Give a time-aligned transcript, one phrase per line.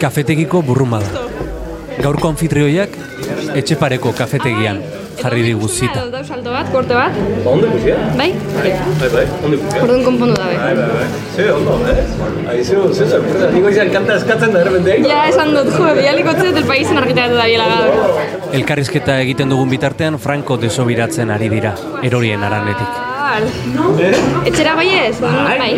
[0.00, 1.24] Kafetegiko burruma da.
[2.02, 2.96] Gaurko anfitrioiak
[3.56, 4.82] etxe pareko kafetegian
[5.16, 6.04] jarri digu zita.
[6.12, 7.16] Dau salto bat, korte bat.
[7.16, 7.96] Ba, ondo ikusia?
[8.18, 8.28] Bai?
[9.00, 9.82] Bai, bai, ondo ikusia.
[9.86, 10.58] Orduan konpondu dabe.
[10.60, 11.06] Bai, bai, bai.
[11.34, 12.52] Ze, ondo, eh?
[12.52, 15.00] Aizu, ze sorpresa, niko izan kanta eskatzen da errepente.
[15.08, 18.22] Ja, esan dut, jo, bialiko txet el paisen argitaratu da biela gaur.
[18.60, 23.15] Elkarrizketa egiten dugun bitartean Franco desobiratzen ari dira, erorien aranetik.
[23.26, 23.42] Bal.
[24.46, 25.16] Etxera bai ez?
[25.18, 25.72] Bai.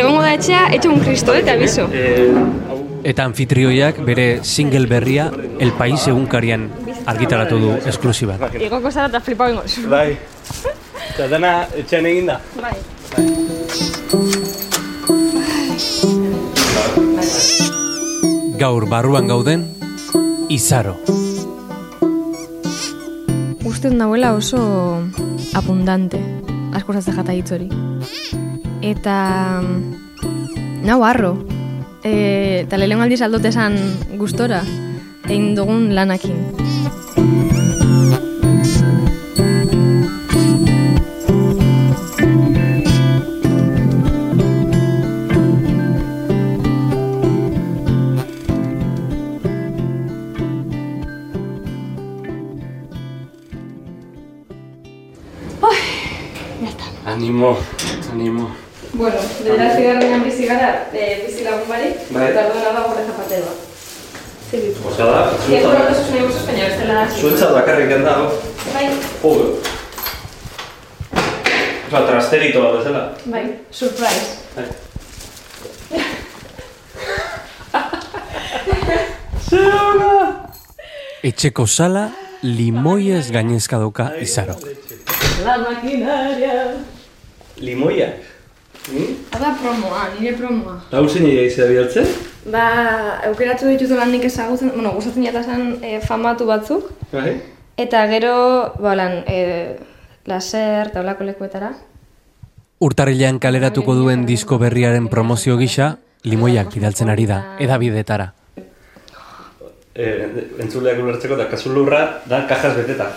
[0.00, 1.84] Egongo da etxea, etxe un kristo, eta abiso.
[3.04, 6.70] Eta anfitrioiak bere single berria El País egunkarian
[7.04, 8.40] argitaratu du esklusiban.
[8.56, 9.76] Igoko zara eta flipau ingoz.
[9.92, 10.16] Bai.
[11.10, 12.40] Eta dana etxean egin da.
[12.56, 12.76] Bai.
[18.60, 19.68] Gaur barruan gauden,
[20.48, 20.96] Izaro.
[23.64, 24.60] Uste dut nahuela oso
[25.56, 26.20] abundante,
[26.74, 27.68] asko zazte jata hitz hori.
[28.82, 29.16] Eta
[29.60, 31.34] mm, nau harro,
[32.04, 33.78] e, eta lehen aldiz aldot esan
[34.20, 34.62] gustora,
[35.28, 36.59] egin dugun lanakin.
[57.40, 57.56] Animo,
[58.12, 58.50] animo.
[58.92, 62.26] Bueno, bederatzi garrenean bizi gara, e, bizi lagun barik, Bai.
[62.30, 63.54] eta orduan da gure zapateroa.
[64.90, 67.08] Osa da, zuetza, no se suena España, bestela da.
[67.20, 68.28] zuetza bakarrik handa, hau.
[68.74, 68.90] Bai,
[69.22, 69.48] Joder.
[71.88, 73.02] Osa, trasterito bat bezala.
[73.24, 74.36] bai, surprise.
[74.56, 74.66] Bai.
[81.22, 82.04] Etxeko sala
[82.42, 84.56] limoiez gainezka dauka Izaro.
[85.44, 86.54] La maquinaria.
[87.60, 88.14] Limoia.
[88.88, 89.16] Hmm?
[89.36, 90.78] Hada promoa, nire promoa.
[90.90, 92.08] Hau zein egia izan bialtzen?
[92.50, 92.64] Ba,
[93.28, 97.36] aukeratu ditut lan nik ezagutzen, bueno, gustatzen jatazan e, famatu batzuk, Bai.
[97.76, 98.34] eta gero,
[98.80, 99.76] ba, lan, e,
[100.26, 101.74] laser eta olako lekuetara.
[102.80, 108.32] Urtarrilean kaleratuko duen disko berriaren promozio gisa, limoiak bidaltzen ari da, edabidetara.
[110.00, 110.26] Eh,
[110.62, 112.00] entzuleak ulertzeko eta kasulurra
[112.30, 113.10] da kajas beteta.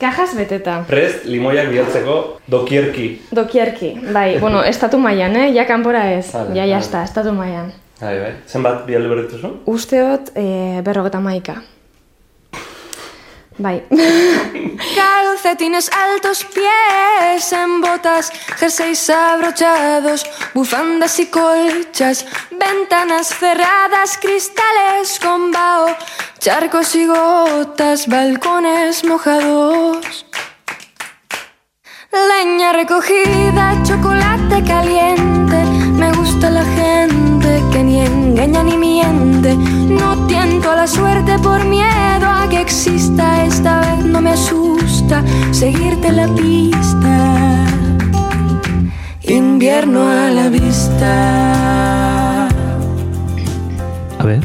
[0.00, 0.84] Kajas beteta.
[0.88, 2.16] Prest, limoiak bialtzeko
[2.52, 3.06] dokierki.
[3.34, 5.46] Dokierki, bai, bueno, estatu mailan, eh?
[5.56, 6.70] Ja kanpora ez, Vale, ja, vale.
[6.74, 7.72] jazta, estatu mailan.
[8.00, 8.32] Bai, bai.
[8.46, 9.54] Zenbat bialde berretuzu?
[9.72, 11.54] Usteot, e, berrogeta maika.
[13.58, 13.82] Bai.
[14.94, 25.96] Calcetines altos, pies en botas, jerseys abrochados, bufandas y colchas, ventanas cerradas, cristales con vaho,
[26.38, 30.26] charcos y gotas, balcones mojados.
[32.12, 35.56] Leña recogida, chocolate caliente.
[35.92, 38.00] Me gusta la gente que ni
[38.36, 39.56] engaña ni miente.
[39.56, 43.44] No tiento a la suerte por miedo a que exista.
[43.44, 47.64] Esta vez no me asusta seguirte la pista.
[49.22, 52.46] Invierno a la vista.
[54.18, 54.40] A ber,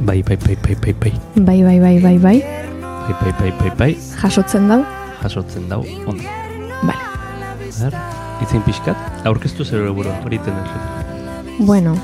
[0.00, 2.18] bai, bai, bai, bai, bai, bai, Bai, bai, bai, bai, bai.
[2.18, 4.84] bai, bai, bai, bai, bai, Jasotzen dau.
[5.22, 6.22] jasotzen dau, ondo.
[6.82, 7.02] Vale.
[7.80, 7.94] A ber,
[8.42, 10.62] itzen pixkat, aurkeztu zer burua, hori tener.
[11.58, 11.94] Bueno,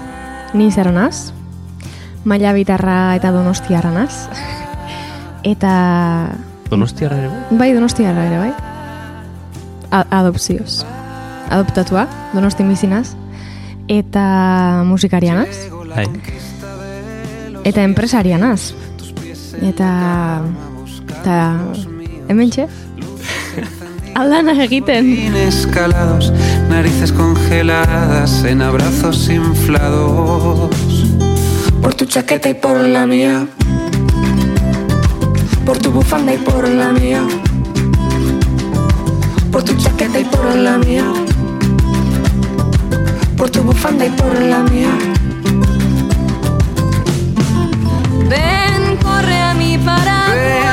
[0.54, 1.32] ni zer naz,
[2.24, 4.28] maila bitarra eta donostiarra naz.
[5.44, 6.30] Eta,
[6.70, 7.58] Donostiara ere bai?
[7.60, 8.52] bai donostiarra ere, bai.
[9.92, 10.84] A adopzioz.
[11.52, 13.12] Adoptatua, donosti bizinaz.
[13.86, 15.68] Eta musikarianaz.
[15.94, 16.06] Bai.
[17.64, 18.72] Eta empresarianaz.
[19.60, 19.90] Eta...
[21.20, 21.36] Eta...
[22.28, 22.64] Hemen txe?
[24.18, 25.12] Aldana egiten.
[25.44, 26.32] Escalados,
[26.68, 30.70] narices congeladas en abrazos inflados.
[31.82, 33.46] Por tu chaqueta y por la mía.
[35.66, 37.22] Por tu bufanda y por la mía.
[39.50, 41.04] Por tu chaqueta y por la mía.
[43.36, 44.90] Por tu bufanda y por la mía.
[48.28, 50.63] Ven, corre a mi paraguas.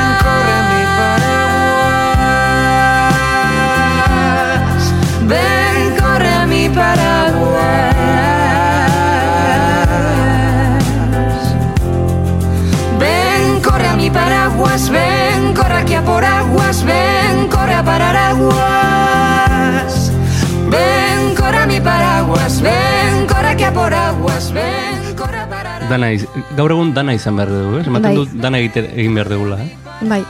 [16.02, 16.84] A por aguas.
[16.84, 20.12] Ven, corre a parar aguas.
[20.70, 22.60] Ven, corre a mi paraguas.
[22.60, 24.52] Ven, corre aquí a por aguas.
[24.52, 25.90] Ven, corre a parar aguas.
[25.90, 26.26] Dana iz,
[26.56, 27.86] gaur egun dana izan behar dugu, eh?
[27.86, 28.16] Ematen Bai.
[28.16, 29.70] dut dana egite, egin behar dugula, eh?
[30.02, 30.24] Bai,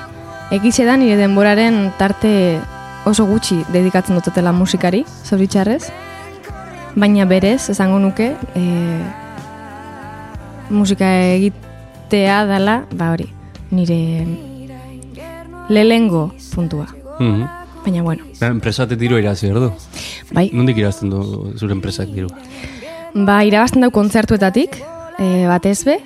[0.50, 2.60] egize da nire denboraren tarte
[3.04, 5.90] oso gutxi dedikatzen dutela musikari, zoritxarrez.
[6.94, 8.62] baina berez, esango nuke, e,
[10.68, 13.32] musika egitea dala, ba hori,
[13.70, 14.51] nire
[15.72, 16.86] lehengo puntua.
[17.18, 17.46] Mhm.
[17.84, 19.72] Baina bueno, Enpresate diru irazi, erdu?
[20.32, 22.28] bai, Nondik irazten du zure enpresak diru?
[23.14, 24.76] ba irabazten dau kontzertuetatik,
[25.18, 25.98] e, batez be,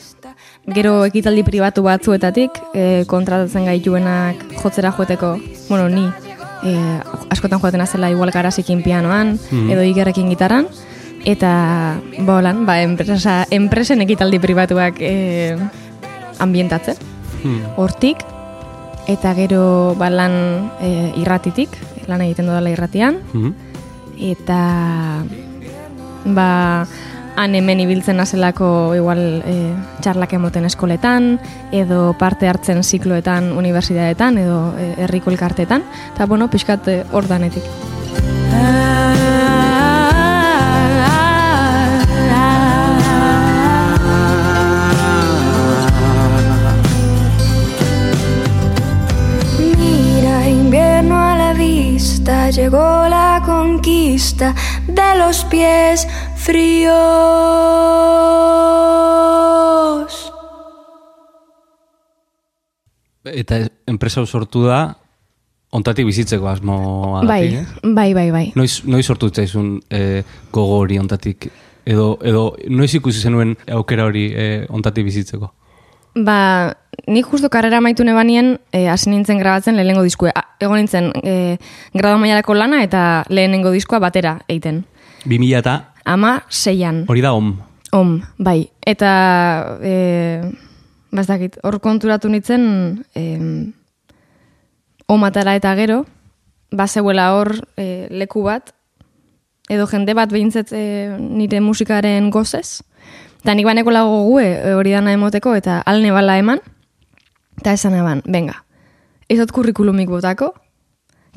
[0.75, 5.37] gero ekitaldi pribatu batzuetatik, e, kontratatzen gaituenak jotzera joeteko,
[5.69, 6.09] bueno, ni,
[6.65, 6.75] e,
[7.31, 9.71] askotan joaten azela igual garazikin pianoan, Mhm.
[9.71, 10.67] edo ikerrekin gitaran,
[11.25, 15.57] eta bolan, ba, enpresa, enpresen ekitaldi pribatuak e,
[16.39, 16.97] ambientatzen,
[17.45, 17.61] Hmm.
[17.77, 18.17] hortik,
[19.07, 21.71] eta gero ba, lan e, irratitik,
[22.09, 23.53] lan egiten dudala irratian, Mhm.
[24.19, 25.23] eta
[26.27, 26.87] ba
[27.37, 31.39] han hemen ibiltzen azelako igual e, txarlak emoten eskoletan
[31.71, 37.63] edo parte hartzen zikloetan unibertsitateetan edo e, herriko elkarteetan eta bueno, pixkat e, hor danetik.
[52.67, 54.53] Llegó la conquista
[54.89, 56.97] de los pies fríos.
[63.23, 64.97] Eta enpresa sortu da,
[65.71, 67.67] ontatik bizitzeko asmoa Bai, eh?
[67.85, 68.53] bai, bai, bai.
[68.59, 71.47] Noiz, noiz sortu zaizun e, gogo hori ontatik?
[71.87, 75.53] Edo, edo noiz ikusi zenuen aukera hori e, ontatik bizitzeko?
[76.17, 76.73] Ba,
[77.07, 80.33] nik justo karrera maitu nebanien, e, hasi nintzen grabatzen lehenengo diskua.
[80.33, 81.59] A, egon nintzen e,
[81.93, 84.85] grado mailarako lana eta lehenengo diskoa batera egiten.
[85.27, 85.77] 2000 eta
[86.07, 87.05] Ama seian.
[87.09, 87.57] hori da om.
[87.93, 88.71] Om, bai.
[88.87, 90.41] Eta, e,
[91.13, 93.25] bazdakit, hor konturatu nintzen, e,
[95.07, 96.05] omatara eta gero,
[96.73, 98.73] bazeuela hor e, leku bat,
[99.69, 100.85] edo jende bat behintzet e,
[101.19, 102.83] nire musikaren gozez,
[103.47, 106.59] eta nik baneko lago gue e, hori dana emoteko, eta alne bala eman,
[107.61, 108.65] eta esan eban, venga,
[109.31, 110.49] ez dut kurrikulumik botako,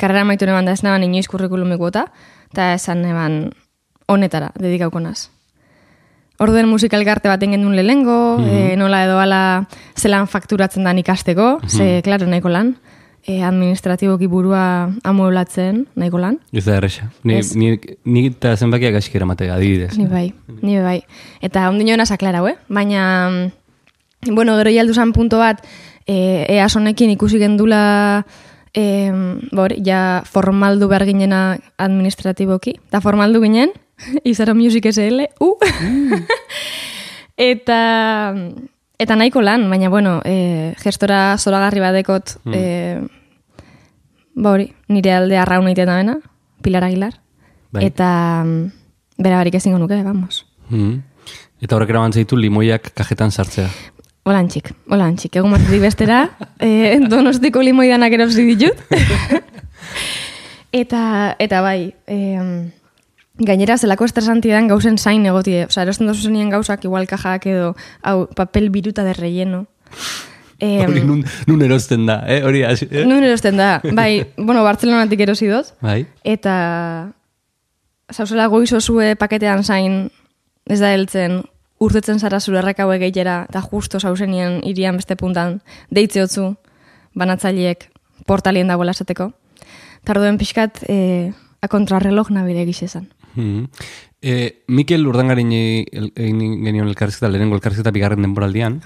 [0.01, 2.07] karrera maitu neban da ez neban inoiz kurrikulumik bota,
[2.49, 3.35] eta esan neban
[4.09, 5.29] honetara, dedikauko naz.
[6.41, 12.25] Orduen musikalgarte baten gendun lehengo, e, nola edo ala zelan fakturatzen da ikasteko, ze, klaro,
[12.25, 12.79] nahiko lan,
[13.29, 16.39] e, administratiboki burua amueblatzen, nahiko lan.
[16.51, 17.11] Ez da erresa.
[17.23, 17.53] Ni, Ez.
[17.55, 19.93] ni, ni eta zenbakiak askera mate adibidez.
[19.99, 20.31] Ni bai,
[20.63, 20.99] ni bai.
[21.45, 22.55] Eta ondino naz aklarau, eh?
[22.67, 25.61] Baina, mm, bueno, gero jaldu zan punto bat,
[26.07, 28.25] e, ea sonekin ikusi gendula,
[28.73, 29.11] e,
[29.53, 32.79] bor, ja formaldu behar ginena administratiboki.
[32.89, 33.75] Eta formaldu ginen,
[34.23, 35.53] Izaro Music SL, u!
[37.51, 37.79] eta,
[38.97, 43.18] eta nahiko lan, baina, bueno, e, gestora zoragarri badekot, e,
[44.39, 46.17] ba hori, nire alde arraun egiten da bena,
[46.63, 47.19] Pilar Aguilar.
[47.75, 47.85] Bai.
[47.85, 48.09] Eta
[48.45, 48.71] mm,
[49.19, 50.45] bera barik ezingo nuke, vamos.
[50.69, 50.97] Mhm.
[51.59, 53.67] Eta horrek eraman zaitu limoiak kajetan sartzea.
[54.23, 55.35] Hola antxik, hola antxik.
[55.41, 56.21] Egun martetik bestera,
[56.59, 58.79] e, donostiko limoidanak erosi ditut.
[60.81, 61.01] eta,
[61.39, 62.19] eta bai, e,
[63.39, 65.65] gainera zelako estresantidan gauzen zain egotie.
[65.67, 69.65] Osa, erosten dozu zenien gauzak igual kajak edo, hau, papel biruta de relleno.
[70.59, 72.41] E, Hori nun, nun erosten da, eh?
[72.43, 73.05] Hori eh?
[73.07, 75.71] Nun erosten da, bai, bueno, Bartzelonatik erosi dut.
[75.81, 76.03] Bai.
[76.27, 76.55] Eta
[78.11, 80.09] zauzela goizo zue paketean zain
[80.69, 81.41] ez da heltzen
[81.79, 85.61] urtetzen zara zure errekaue gehiera eta justo zauzenien irian beste puntan
[85.95, 86.49] deitze hotzu
[87.15, 87.87] banatzaileek
[88.27, 89.31] portalien dagoela esateko.
[90.05, 93.07] Tarduen pixkat e, a kontrarreloj nabire gizezan.
[93.35, 93.65] Mhm.
[94.19, 94.33] E,
[94.67, 98.81] Mikel Urdangarin egin genion elkarrizketa, lehenengo elkarrizketa bigarren denboraldian,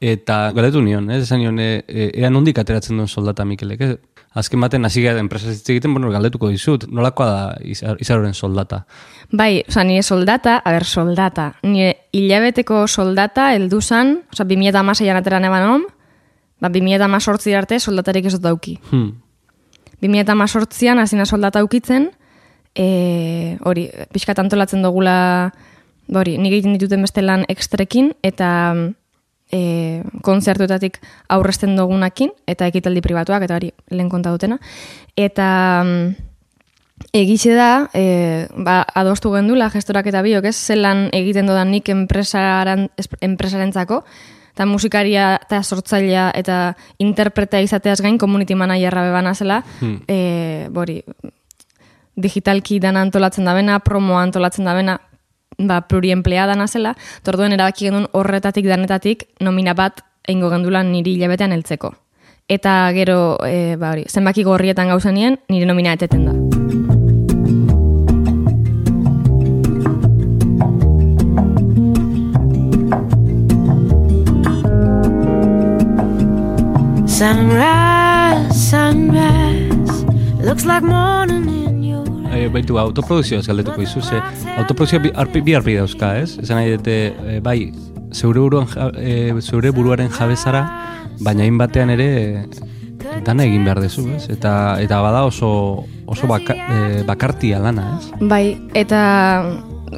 [0.00, 3.96] eta galdetu nion, ez esan nion, e, ea nondik ateratzen duen soldata Mikelek, ez?
[4.40, 8.84] Azken baten hasi gara enpresa hitz egiten, bueno, galdetuko dizut, nolakoa da izar, izaroren soldata?
[9.32, 11.48] Bai, oza, nire soldata, a ber, soldata.
[11.66, 15.88] Nire hilabeteko soldata, heldu zan, oza, 2000 amaseian atera neban hom,
[16.62, 18.78] ba, 2000 amasortzi arte soldatarik ez dut dauki.
[18.92, 19.18] Hmm.
[20.00, 22.08] 2018an hasina soldata ukitzen,
[22.78, 25.50] e, hori, pixkat antolatzen dugula,
[26.14, 28.54] hori, nik egiten dituten beste lan ekstrekin, eta
[29.52, 34.58] e, konzertuetatik aurresten dugunakin, eta ekitaldi pribatuak, eta hori, lehen konta dutena.
[35.16, 36.10] Eta mm,
[37.12, 42.88] egize da, e, ba, adostu gendula, gestorak eta biok, ez, zelan egiten dodan nik enpresaran,
[43.00, 44.04] es- enpresarentzako,
[44.54, 50.02] eta musikaria eta sortzailea eta interpreta izateaz gain community managerra bebana zela, Hmm.
[50.08, 51.02] e, bori,
[52.16, 54.98] digitalki dana antolatzen da bena, promoa antolatzen da bena,
[55.68, 61.94] ba, pluriempleada nazela, torduen erabaki genuen horretatik danetatik nomina bat eingo gendulan niri hilabetean heltzeko.
[62.50, 66.34] Eta gero, e, ba hori, zenbaki gorrietan gauzenien, nire nomina eteten da.
[77.20, 80.04] Sunrise, sunrise,
[80.42, 81.79] looks like morning
[82.30, 84.20] E, baitu, autoprodukzioaz galdetuko izu, ze
[84.56, 86.36] autoprodukzioa bi, arpi, bi arpi dauzka, ez?
[86.38, 86.96] Esan nahi dute,
[87.26, 87.72] e, bai,
[88.14, 90.62] zeure, buruan, ja- e, zeure buruaren jabezara,
[91.20, 92.44] baina hain batean ere e,
[93.26, 94.28] dana egin behar dezu, ez?
[94.30, 98.12] Eta, eta bada oso, oso baka, e, bakartia lana, ez?
[98.20, 98.44] Bai,
[98.74, 99.02] eta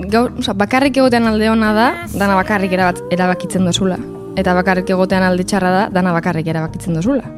[0.08, 3.98] gaur, oza, bakarrik egotean alde ona da, dana bakarrik erabat, erabakitzen dozula.
[4.36, 7.28] Eta bakarrik egotean alde txarra da, dana bakarrik erabakitzen dozula.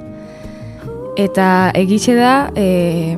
[1.18, 3.16] Eta egixe da, e,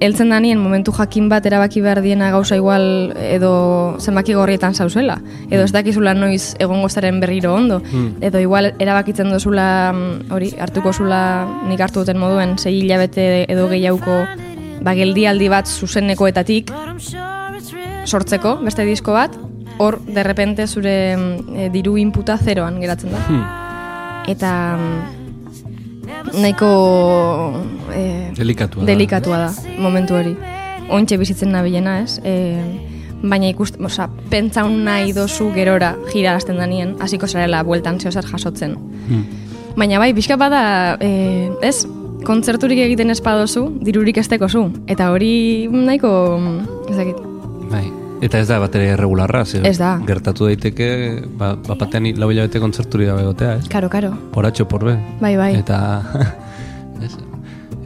[0.00, 5.18] heltzen danien momentu jakin bat erabaki behar diena gauza igual edo zenbaki gorrietan zauzela.
[5.50, 7.80] Edo ez dakizula noiz egongo zaren berriro ondo.
[8.20, 11.22] Edo igual erabakitzen dozula mm, hori hartuko zula
[11.68, 14.24] nik hartu duten moduen sei hilabete edo gehiauko
[14.80, 16.72] ba, geldialdi bat zuzenekoetatik
[18.10, 19.36] sortzeko, beste disko bat,
[19.80, 23.22] hor, derrepente zure e, diru inputa zeroan geratzen da.
[23.28, 23.44] Hmm.
[24.30, 25.19] Eta mm,
[26.34, 26.70] nahiko
[27.94, 28.86] e, Delikatua da.
[28.86, 30.34] delikatua da, momentu hori.
[30.90, 32.18] Ointxe bizitzen nabilena, ez?
[32.24, 32.34] E,
[33.22, 38.76] baina ikust, oza, pentsaun nahi dozu gerora jira hasten danien, hasiko zarela bueltan zehozer jasotzen.
[39.08, 39.24] Hmm.
[39.76, 41.84] Baina bai, pixka bada, e, ez,
[42.26, 44.66] kontzerturik egiten espadozu, dirurik esteko zu.
[44.90, 46.12] Eta hori nahiko,
[46.90, 47.26] ez dakit,
[47.70, 47.99] Bai.
[48.20, 49.94] Eta ez da bat ere erregularra, ze Ez da.
[50.06, 50.88] gertatu daiteke,
[51.40, 53.68] ba, bapatean lau hilabete kontzerturi dabe egotea, ez?
[53.72, 54.10] karo, karo.
[54.34, 54.98] Horatxo porbe.
[55.20, 55.54] Bai, bai.
[55.56, 56.02] Eta,
[57.04, 57.14] ez,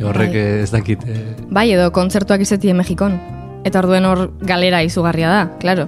[0.02, 0.44] horrek Bai.
[0.64, 3.20] ez dakit, e, Bai, edo kontzertuak izetie Mexikon.
[3.64, 5.86] Eta orduen hor galera izugarria da, claro.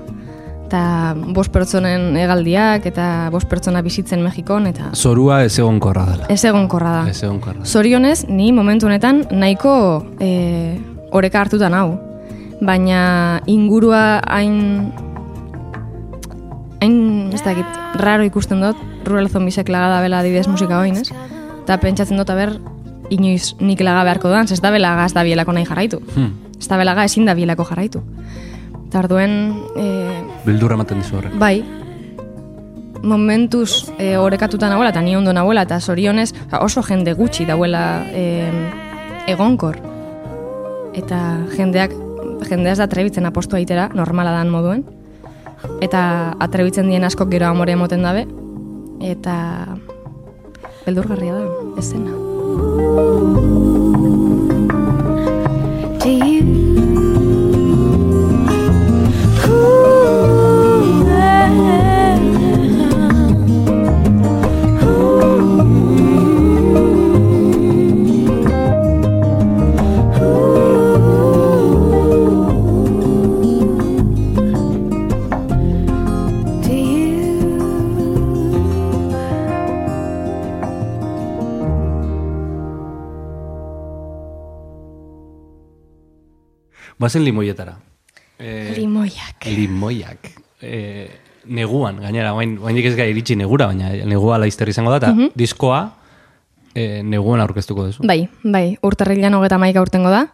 [0.66, 6.26] Eta bost pertsonen egaldiak, eta bost pertsona bizitzen Mexikon, eta zorua ez egonkorra dela.
[6.30, 7.04] ez egonkorra da.
[7.10, 7.64] Ez egonkorra.
[7.66, 10.78] Zorionez, ni momentu honetan nahiko e,
[11.12, 11.98] oreka hartutan hau.
[12.60, 14.92] Baina ingurua hain
[16.80, 17.66] hain, ez dakit,
[18.00, 21.10] raro ikusten dut, Rural Zombiesek laga da bela adibidez musika hoin, ez?
[21.62, 22.56] Eta pentsatzen dut, aber,
[23.10, 26.00] inoiz nik laga beharko dan, ez da belaga ez da bielako nahi jarraitu.
[26.14, 26.34] Hmm.
[26.58, 28.02] Ez da belaga ezin da bielako jarraitu.
[28.86, 29.34] Eta orduen,
[29.76, 29.88] e,
[30.46, 31.34] Bildurra ematen dizu horrek.
[31.38, 31.60] Bai,
[33.02, 38.50] momentuz e, orekatuta nagoela, eta ni ondo nagoela, eta zorionez oso jende gutxi dauela e,
[39.30, 39.78] egonkor.
[40.96, 41.20] Eta
[41.56, 41.92] jendeak,
[42.44, 44.84] jendea ez da atrebitzen apostu aitera, normala dan moduen.
[45.82, 48.26] Eta atrebitzen dien askok gero amore emoten dabe.
[49.00, 49.36] Eta
[50.86, 51.46] beldurgarria da,
[51.80, 53.65] ez
[86.98, 87.76] Bazen limoietara.
[88.38, 89.46] E, Limoiak.
[89.46, 90.30] limoiak.
[90.60, 91.08] E,
[91.46, 95.80] neguan, gainera, oain, oainik ez gai iritsi negura, baina negua laizter izango da, eta diskoa
[96.76, 98.06] e, neguan aurkeztuko duzu.
[98.06, 100.26] Bai, bai, urtarrilan hogeta maika urtengo da.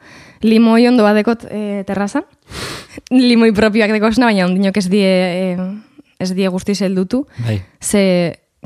[0.42, 2.26] Limoi ondo badekot e, terrazan.
[3.14, 5.68] Limoi propioak dekosna, baina ondinok ez die, e,
[6.22, 7.24] ez die guztiz heldutu.
[7.44, 7.60] Bai.
[7.78, 8.02] Ze,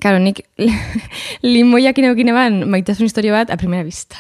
[0.01, 0.45] karo, nik
[1.57, 4.17] limoiak ineukin eban maitasun historio bat a primera vista.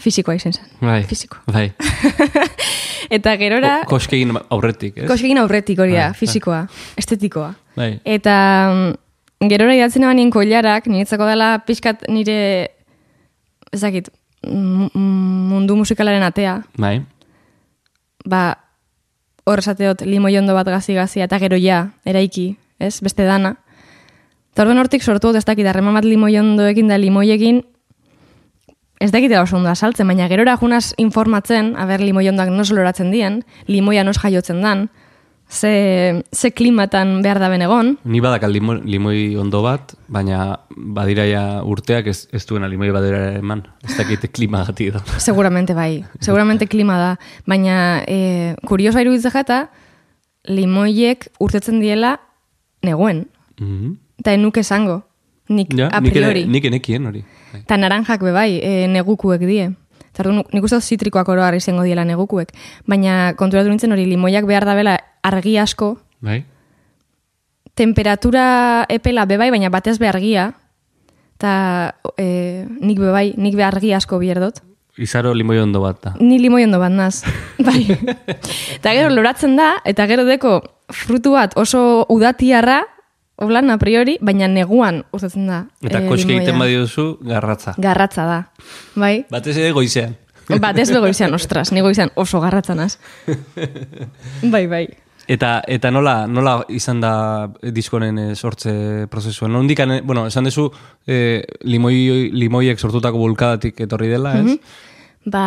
[0.00, 0.66] Fizikoa izen zen.
[0.80, 1.02] Bai.
[1.04, 1.42] Fiziko.
[1.52, 1.68] Bai.
[3.10, 5.06] Eta gerora, Ko- Koskegin aurretik, ez?
[5.10, 6.60] koskekin aurretik hori da, Bai, fizikoa,
[6.96, 7.48] estetikoa.
[7.76, 8.00] Bai.
[8.04, 8.34] Eta
[8.70, 12.70] mm, gerora idatzen eban nien koilarak, niretzako dela pixkat nire,
[13.74, 14.10] ezakit,
[14.46, 17.00] m- m- mundu musikalaren atea, Bai.
[18.24, 18.58] ba,
[19.44, 23.56] hor esateot limoiondo bat gazi-gazi eta gero ja, eraiki, ez, beste dana.
[24.52, 27.64] Eta orduan hortik sortu dut ez dakit, harreman bat limoiondoekin da limoiekin,
[29.00, 34.04] ez dakitela oso ondo asaltzen, baina gerora junaz informatzen, aber limoiondoak nos loratzen dien, limoia
[34.04, 34.90] nos jaiotzen dan,
[35.50, 42.06] ze, ze klimatan behar da egon, Ni badakal limo, limoi ondo bat, baina badiraia urteak
[42.06, 43.64] ez, ez duena limoi badira eman.
[43.82, 45.00] Ez dakite klima gati da.
[45.18, 47.16] Seguramente bai, seguramente klima da,
[47.46, 49.70] baina e, kuriosa iruditzen jata,
[50.44, 52.18] limoiek urtetzen diela
[52.82, 53.26] neguen,
[53.60, 53.96] Mhm.
[54.20, 55.02] eta enuk esango,
[55.48, 56.46] nik Ja, a nik priori.
[56.46, 57.24] Nik enekien hori.
[57.52, 57.62] Bai.
[57.62, 59.70] Eta naranjak be bai, e, negukuek die.
[60.10, 62.52] Eta orduan, nik uste zitrikoak oroar izango diela negukuek.
[62.86, 66.44] Baina konturatu nintzen hori limoiak behar da bela argi asko, Bai?
[67.74, 70.50] temperatura epela bebai, baina batez behargia,
[71.38, 71.52] eta
[72.20, 74.60] e, nik bebai, nik behargi asko bierdot.
[75.00, 76.12] Izaro limoi ondo bat da.
[76.20, 77.22] Ni limoi ondo bat naz.
[77.66, 77.86] bai.
[78.76, 80.58] Eta gero loratzen da, eta gero deko
[80.92, 82.82] frutu bat oso udatiarra,
[83.40, 85.62] Oblan a priori, baina neguan usatzen da.
[85.82, 87.74] Eta eh, koske egiten badiozu, garratza.
[87.80, 88.40] Garratza da,
[89.00, 89.24] bai?
[89.30, 90.16] Batez ere goizean.
[90.64, 92.96] Bat ez begoizean, ostras, ni goizean oso garratzanaz.
[94.54, 94.84] bai, bai.
[95.30, 97.12] Eta eta nola nola izan da
[97.62, 99.48] diskoren eh, sortze prozesua?
[99.48, 100.66] Nondik ane- bueno, esan dezu
[101.06, 104.56] eh, limoi limoiek sortutako bulkadatik etorri dela, ez?
[105.30, 105.44] Ba,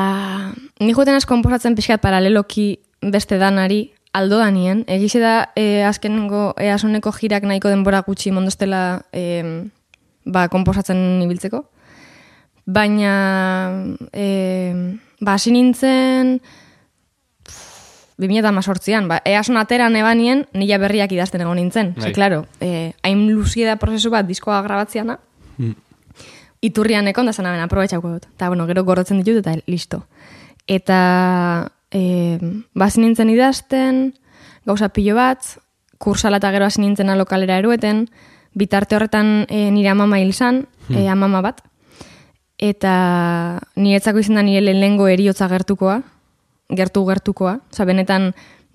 [0.80, 4.84] ni joten az komposatzen pixkat paraleloki beste danari, aldo danien.
[4.88, 9.44] Egize da, e, azkenengo easoneko jirak nahiko denbora gutxi mondostela e,
[10.26, 11.66] ba, komposatzen ibiltzeko.
[12.66, 13.14] Baina,
[14.14, 14.28] e,
[15.20, 16.38] ba, hasi nintzen,
[18.18, 21.94] 2018an, ba, eason ateran ebanien, nila berriak idazten egon nintzen.
[21.98, 22.10] Bai.
[22.10, 25.18] Ze, claro, eh, hain luzie da prozesu bat diskoa grabatziana,
[26.64, 28.28] iturrian ekon da zanaben, aprobetxauko dut.
[28.36, 30.06] Eta, bueno, gero gorrotzen ditut eta listo.
[30.68, 32.40] Eta, e,
[32.76, 34.04] bazi nintzen idazten,
[34.66, 35.58] gauza pilo bat,
[36.02, 38.08] kursala eta gero hasi nintzen lokalera erueten,
[38.54, 41.62] bitarte horretan e, nire amama hil zan, e, amama bat,
[42.58, 46.02] eta niretzako izan da nire lehenengo eriotza gertukoa,
[46.74, 48.32] gertu gertukoa, oza, benetan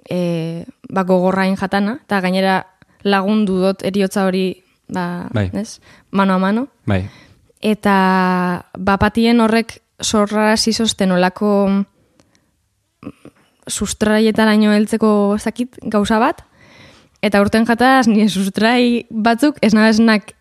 [0.09, 2.63] e, ba, gogorrain jatana, eta gainera
[3.05, 5.51] lagundu dut eriotza hori, ba, Bai.
[5.55, 5.81] ez?
[6.11, 7.05] mano a mano, Bai.
[7.61, 11.85] eta bapatien horrek zorra zizosten olako
[13.69, 16.43] sustraietaraino heltzeko zakit gauza bat,
[17.23, 20.33] eta urten jataz nire sustrai batzuk ez nabeznak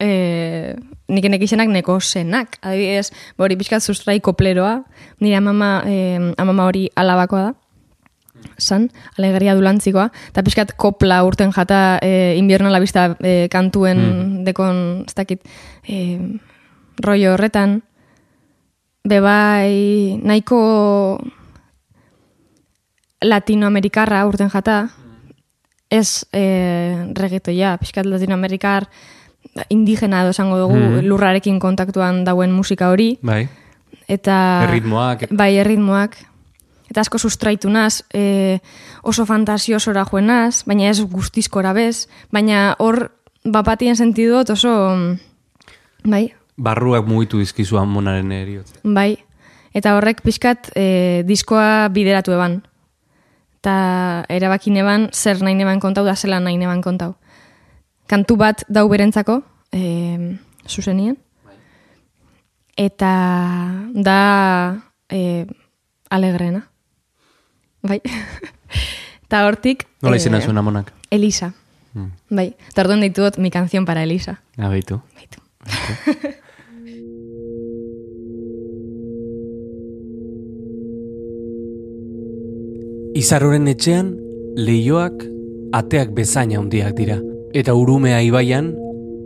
[0.00, 0.74] e,
[1.12, 2.58] nik enekizenak neko zenak.
[2.62, 4.80] Adibidez, hori pixkat sustrai kopleroa,
[5.20, 7.52] nire amama, e, amama hori alabakoa da,
[8.58, 14.42] san, alegria dulantzikoa, eta pixkat kopla urten jata e, invierno a la vista e, kantuen
[14.46, 15.44] dekon, ez dakit,
[15.86, 16.18] e,
[17.02, 17.80] rollo horretan,
[19.08, 20.58] bebai nahiko
[23.22, 24.88] latinoamerikarra urten jata,
[25.90, 26.42] ez e,
[27.14, 28.86] reggaetoia, pixkat latinoamerikar
[29.68, 31.06] indigena edo esango dugu Mhm.
[31.08, 33.48] lurrarekin kontaktuan dauen musika hori, Bai.
[34.08, 35.26] eta Erritmoak.
[35.30, 36.16] bai erritmoak
[36.90, 38.58] eta asko sustraitu naz e,
[39.02, 43.10] oso fantasiosora joen naz baina ez guztizkora bez baina hor
[43.44, 45.18] bapatien sentidot oso mm,
[46.10, 48.74] bai Barruak mugitu dizkizu amonaren eriotza.
[48.84, 49.16] bai
[49.74, 52.62] eta horrek pixkat e, diskoa bideratu eban
[53.62, 57.14] eta erabaki neban zer nahi neban kontau da zela nahi neban kontau
[58.10, 61.16] kantu bat dau berentzako e, zuzenien
[62.76, 63.14] eta
[63.94, 64.20] da
[65.08, 65.46] e,
[66.10, 66.68] alegrena.
[67.82, 68.00] Bai.
[69.26, 69.86] Eta hortik...
[70.04, 70.92] Nola izena zuen amonak?
[71.10, 71.52] Elisa.
[71.94, 72.10] Mm.
[72.36, 72.50] Bai.
[72.68, 74.42] Eta orduan deitu mi canción para Elisa.
[74.58, 75.00] Ah, baitu.
[75.16, 75.40] Baitu.
[83.12, 84.06] Izaroren etxean,
[84.56, 85.26] leioak
[85.76, 87.18] ateak bezaina handiak dira.
[87.52, 88.70] Eta urumea ibaian,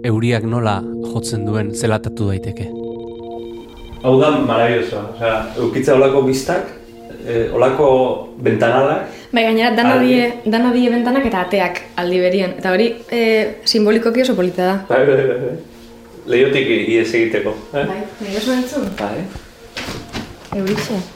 [0.03, 2.66] euriak nola jotzen duen zelatatu daiteke.
[4.03, 5.05] Hau da, maravilloso.
[5.14, 6.75] O sea, eukitza olako biztak,
[7.29, 7.88] eh, olako
[8.42, 12.55] bentanalak, Bai, gainera, dana die, dana die bentanak eta ateak aldi berien.
[12.59, 13.20] Eta hori, e,
[13.64, 14.77] simbolikoki oso polita da.
[14.88, 15.57] bai, bai, bai, bai.
[16.27, 17.55] Leiotik ies egiteko.
[17.75, 17.85] Eh?
[17.87, 18.88] Bai, nahi oso entzun?
[18.99, 19.27] Bai.
[20.57, 21.15] Eurixe.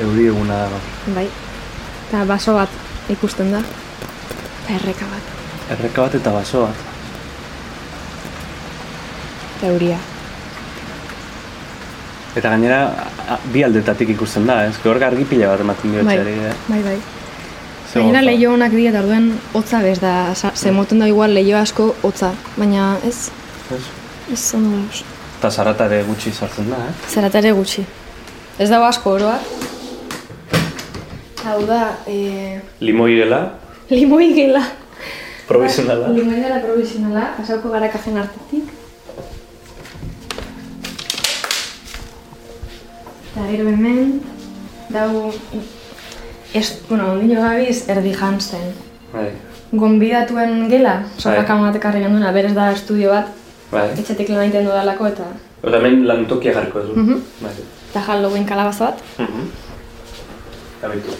[0.00, 0.78] Euri eguna dago.
[1.14, 1.28] Bai.
[2.08, 2.68] Eta baso bat
[3.12, 3.60] ikusten da.
[4.64, 5.30] Eta erreka bat.
[5.78, 6.82] Erreka bat eta baso bat.
[9.56, 9.98] Eta euria.
[12.34, 12.78] Eta gainera,
[13.30, 14.74] a- bi aldetatik ikusten da, ez?
[14.82, 16.52] Gaur argi pila bat ematen dio Bai, eh?
[16.68, 16.96] bai, bai.
[17.94, 21.56] Gainera leio honak dira, eta orduan hotza bez da, sa- ze moten da igual leio
[21.58, 23.30] asko hotza, baina ez,
[23.70, 23.84] Ez?
[24.32, 25.04] ez ondo dauz.
[25.38, 26.92] Eta zarata ere gutxi sartzen da, eh?
[27.08, 27.86] Zeratare gutxi.
[28.58, 29.38] Ez dago asko oroa.
[31.44, 33.58] Hau da, e, Limoi dela,
[33.90, 34.62] limoi gela.
[35.46, 36.08] provisionala.
[36.08, 38.64] Limoi gela provisionala, pasauko gara kajen artetik.
[43.34, 44.20] Eta gero hemen,
[44.94, 45.32] dau,
[46.54, 48.72] ez, bueno, ondino gabiz, erdi jantzen.
[49.12, 49.28] Bai,
[49.74, 51.44] Gonbidatuen gela, Bai.
[51.44, 53.26] amatek karri genduna, berez da estudio bat,
[53.72, 53.88] bai.
[53.98, 55.24] etxetik lan egiten dudalako eta
[55.64, 56.94] Eta hemen lantokia jarriko ez du.
[57.00, 57.20] Mhm.
[57.42, 57.52] Bai.
[57.90, 58.98] eta Halloween kalabaza bat.
[59.18, 59.48] Mhm.
[60.78, 61.10] Eta bitu.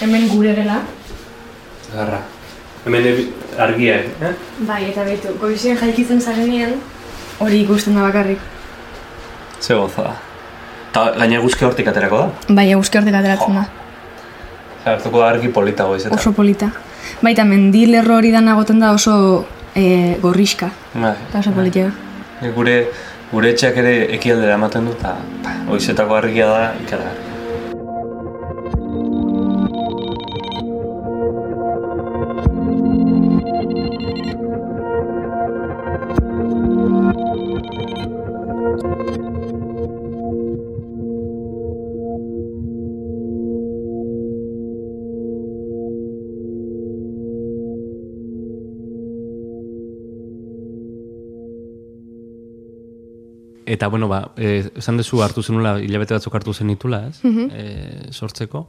[0.00, 0.80] Hemen gure gela.
[1.92, 2.22] Garra.
[2.86, 3.06] Hemen
[3.60, 4.32] argia, eh?
[4.64, 6.72] Bai, eta behitu, goizien jaikitzen zarenean,
[7.44, 8.40] hori ikusten da bakarrik.
[9.60, 10.14] Ze gozo da.
[10.88, 12.54] Eta gaina guzki hortik aterako da.
[12.56, 13.66] Bai, eguzki hortik ateratzen da.
[14.88, 16.16] Hartuko da argi polita goizetan.
[16.16, 16.70] Oso polita.
[17.20, 19.14] Baita, mendi lerro hori dana goten da oso
[19.74, 20.70] e, gorriska.
[20.94, 21.12] Bai.
[21.28, 21.90] Eta oso polita.
[22.56, 22.78] Gure,
[23.34, 27.29] gure etxeak ere ekialdera ematen du, eta ba, goizetako argia da ikaragarria.
[53.70, 57.20] Eta, bueno, ba, e, esan dezu hartu zenula, hilabete batzuk hartu zenitula, ez?
[57.24, 58.66] e, sortzeko.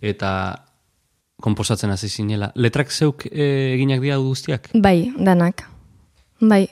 [0.00, 0.30] Eta
[1.42, 2.50] komposatzen hasi zinela.
[2.54, 4.70] Letrak zeuk e, eginak dira guztiak?
[4.74, 5.66] Bai, danak.
[6.40, 6.66] Bai.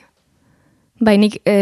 [0.99, 1.55] Bai, nik e,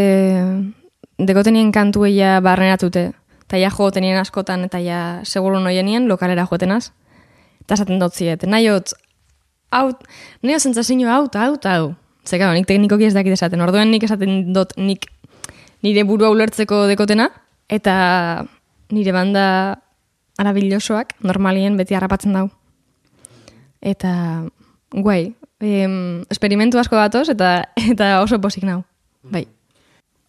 [1.18, 3.12] dekotenien kantu eia barrenatute.
[3.46, 6.90] Eta ja jogotenien askotan, eta ja seguru noienien lokalera jotenaz.
[7.62, 8.46] Eta esaten dut ziet.
[8.50, 8.96] Nahi hot,
[9.74, 9.92] hau,
[10.42, 11.94] nahi hot zentzazio hau, hau, hau.
[12.26, 13.62] Zeka, nik teknikoki ez dakit esaten.
[13.62, 15.06] Orduen nik esaten dut nik
[15.86, 17.30] nire burua ulertzeko dekotena,
[17.70, 17.96] eta
[18.94, 19.46] nire banda
[20.42, 22.50] arabilosoak normalien beti harrapatzen dau.
[23.86, 24.46] Eta
[24.92, 27.58] guai, em, esperimentu asko datoz eta
[27.92, 28.84] eta oso posik nau.
[29.24, 29.46] Bai.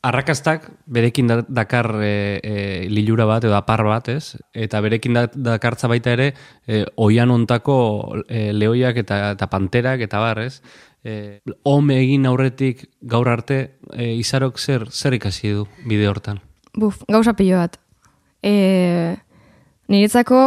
[0.07, 2.53] Arrakastak berekin da- dakar e, e,
[2.93, 4.37] lilura bat edo apar bat, ez?
[4.55, 6.29] Eta berekin da, dakartza baita ere
[6.67, 10.61] e, oian ontako e, lehoiak eta, eta panterak eta bar, ez?
[11.07, 13.59] E, home egin aurretik gaur arte
[13.95, 16.41] e, izarok zer, zer ikasi du bide hortan?
[16.75, 17.79] Buf, gauza pilo bat.
[18.43, 19.15] E,
[19.87, 20.41] niretzako,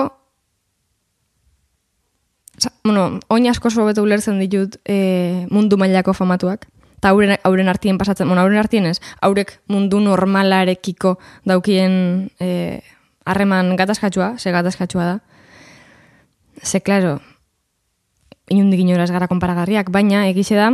[2.59, 6.67] sa, bueno, oin asko sobetu ulertzen ditut e, mundu mailako famatuak.
[6.99, 11.15] Eta auren, auren artien pasatzen, bueno, auren artien ez, aurek mundu normalarekiko
[11.47, 11.93] daukien
[12.43, 12.81] e,
[13.23, 15.19] harreman gatazkatsua, ze gatazkatsua da.
[16.59, 17.21] Ze, klaro,
[18.49, 20.71] inundik inora ez gara konparagarriak, baina egize da,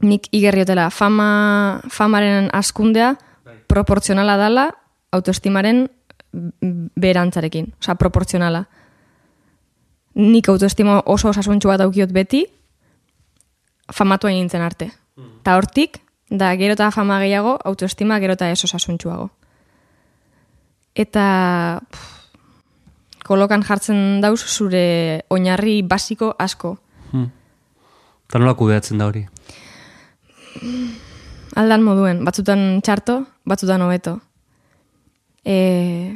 [0.00, 3.14] nik igerriotela fama, famaren askundea
[3.68, 4.68] proportzionala dala
[5.12, 5.86] autoestimaren
[6.32, 7.72] berantzarekin.
[7.80, 8.64] Osa, proportzionala.
[10.18, 12.44] Nik autoestima oso osasuntxu bat daukiot beti,
[13.92, 14.90] famatu hain nintzen arte.
[15.40, 19.30] Eta hortik, da gero eta fama gehiago, autoestima gero eta ez osasuntxuago.
[20.98, 22.17] Eta pff,
[23.28, 26.78] kolokan jartzen dauz zure oinarri basiko asko.
[28.28, 29.22] Eta nola kudeatzen da hori?
[31.56, 34.18] Aldan moduen, batzutan txarto, batzutan hobeto.
[35.48, 36.12] E,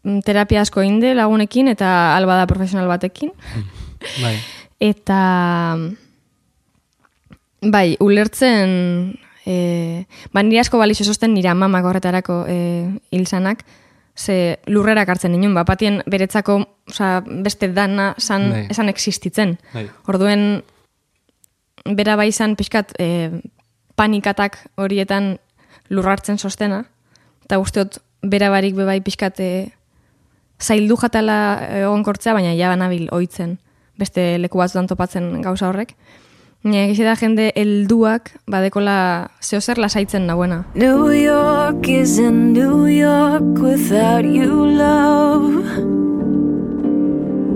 [0.00, 3.34] mm, terapia asko inde lagunekin eta alba da profesional batekin.
[4.22, 4.36] Bai.
[4.90, 5.20] Eta
[7.60, 8.70] bai, ulertzen
[9.44, 9.56] e,
[10.32, 12.56] ba, nire asko balizo sosten nire amamak horretarako e,
[13.12, 13.66] hilzanak,
[14.20, 18.66] ze lurrera hartzen ninen, ba, patien beretzako oza, beste dana san, Bai.
[18.70, 19.56] esan existitzen.
[19.72, 19.86] Bai.
[20.12, 20.62] Orduen,
[21.96, 23.30] bera bai izan pixkat e,
[23.96, 25.38] panikatak horietan
[25.88, 26.84] lurrartzen sostena,
[27.46, 29.50] eta usteot bera barik be bai pixkat e,
[30.60, 31.38] zaildu jatala
[31.80, 33.56] egonkortzea, baina ja banabil oitzen
[34.00, 35.94] beste leku batzutan topatzen gauza horrek.
[36.60, 38.94] Baina egize da jende helduak badekola
[39.40, 40.58] zeo zer lasaitzen nagoena.
[40.74, 45.64] New York isn't New York without you, love.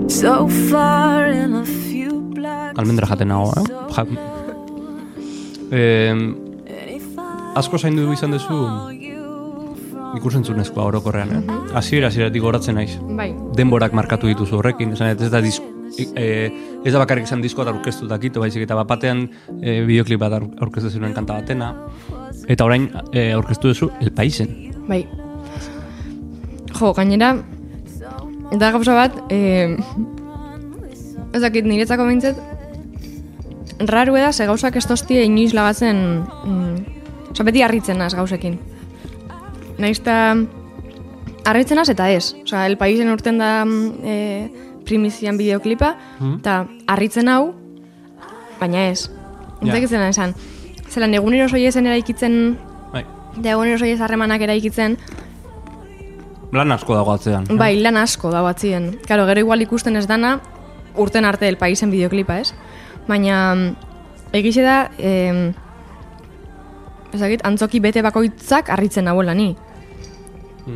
[0.09, 2.79] So far in a few blocks.
[2.81, 3.67] Almendra jaten nago, eh?
[3.93, 4.07] Ja,
[5.69, 6.15] eh,
[7.61, 8.57] asko zaindu izan duzu
[10.17, 11.61] ikusentzunezkoa orokorrean, eh?
[11.77, 12.97] Hasiera hasieratik goratzen naiz.
[13.05, 13.35] Bai.
[13.55, 15.63] denborak markatu dituzu horrekin, esan ez da disk,
[15.97, 16.25] e,
[16.83, 19.25] ez da bakarrik izan diskoa aurkeztu dakito, baizik eta bapatean
[19.61, 21.73] e, bideoklip bat aurkeztu zuen kanta batena,
[22.47, 24.51] eta orain e, aurkeztu duzu El Paisen.
[24.87, 25.03] Bai.
[26.75, 27.35] Jo, gainera,
[28.51, 29.75] eta gauza bat, e,
[31.33, 32.39] ez dakit niretzako behintzet,
[33.89, 35.97] raru da, ze gauzak ez tostie inoiz lagatzen,
[36.45, 38.59] mm, beti harritzen naz gauzekin.
[39.77, 40.37] Naiz eta
[41.45, 42.33] harritzen naz eta ez.
[42.43, 43.65] Oza, El Paisen urten da
[44.03, 44.15] e,
[44.85, 45.95] primizian bideoklipa,
[46.37, 47.53] eta harritzen hau,
[48.59, 49.07] baina ez.
[49.07, 49.65] Ja.
[49.65, 50.35] Entzak izan esan.
[50.89, 52.57] Zelan egunero soiezen eraikitzen,
[52.93, 53.05] Bai.
[53.37, 54.97] da egunero soiez harremanak eraikitzen,
[56.55, 57.47] Lan asko dago atzean.
[57.59, 58.93] Bai, lan asko dago atzien.
[59.07, 60.37] Karo, gero igual ikusten ez dana,
[60.95, 62.53] urten arte el paisen bideoklipa, ez?
[63.09, 63.75] Baina, mm,
[64.39, 65.53] egize da, em,
[67.13, 69.55] ezagit, antzoki bete bakoitzak harritzen nagoela ni.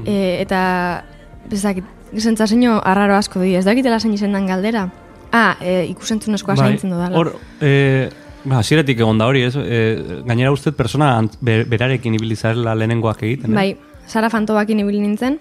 [0.05, 1.03] E, eta,
[1.51, 1.85] ezagit,
[2.17, 4.89] zentzazio arraro asko di, ez dakitela zein izendan galdera.
[5.31, 6.67] Ah, e, ikusentzunezkoa Bai.
[6.71, 7.15] zaintzen dudala.
[7.17, 8.09] Hor, e,
[8.45, 9.55] ba, hasieratik egon da hori, ez?
[9.55, 13.51] E, gainera uste persona berarekin ibili zarela lehenengoak egiten.
[13.51, 13.55] eh?
[13.55, 15.39] Bai, Sara Fantobakin ibili nintzen.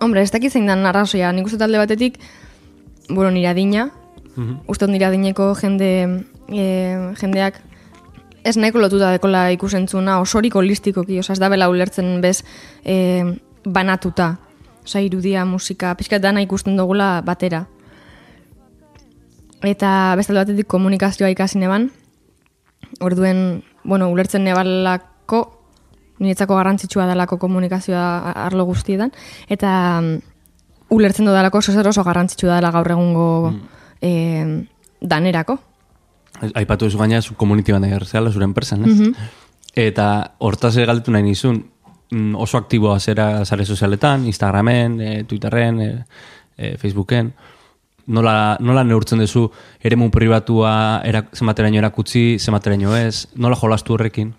[0.00, 1.32] Hombre, ez dakit zein dan arrazoia.
[1.32, 2.18] Nik uste talde batetik,
[3.08, 3.90] bueno, nire adina,
[4.36, 4.60] Mhm.
[4.68, 7.60] uste dut nire adineko jende, e, jendeak
[8.44, 12.44] ez nahiko lotuta dekola ikusentzuna osorik holistikoki, oza, ez da bela ulertzen bez
[12.84, 13.24] e,
[13.64, 14.38] banatuta.
[14.90, 17.60] Osa, irudia, musika, pixkat dana ikusten dugula batera.
[19.62, 21.92] Eta beste batetik komunikazioa ikasi neban,
[22.98, 25.44] orduen, bueno, ulertzen nebalako,
[26.18, 29.14] niretzako garrantzitsua dalako komunikazioa arlo guztietan,
[29.46, 30.18] eta mm,
[30.98, 33.28] ulertzen dudalako oso zer oso garrantzitsua dela gaur egungo
[34.02, 34.66] eh,
[35.00, 35.60] danerako.
[36.50, 39.12] Aipatu ez gaina zu community manager zela zure enpresan, ez?
[39.78, 41.79] Eta hortaz galdetu nahi nizun, mm,
[42.10, 46.04] oso aktiboa zera sare sozialetan, Instagramen, e, Twitterren, e,
[46.56, 47.32] e, Facebooken,
[48.06, 49.46] nola, nola neurtzen duzu
[49.82, 54.32] eremu pribatua erak, zemateraino erakutzi, zemateraino ez, nola jolastu horrekin?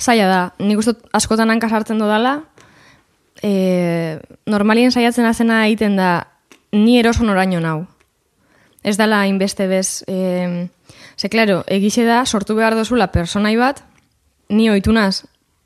[0.00, 2.38] Zaila da, nik uste askotan hanka sartzen dudala,
[3.42, 4.18] e,
[4.50, 6.26] normalien saiatzen azena egiten da,
[6.72, 7.84] ni eroso noraino nau.
[8.84, 10.68] Ez dala hainbeste bez, e,
[11.16, 13.84] ze, klaro, egixe da, sortu behar dozula personai bat,
[14.48, 15.24] ni oitunaz,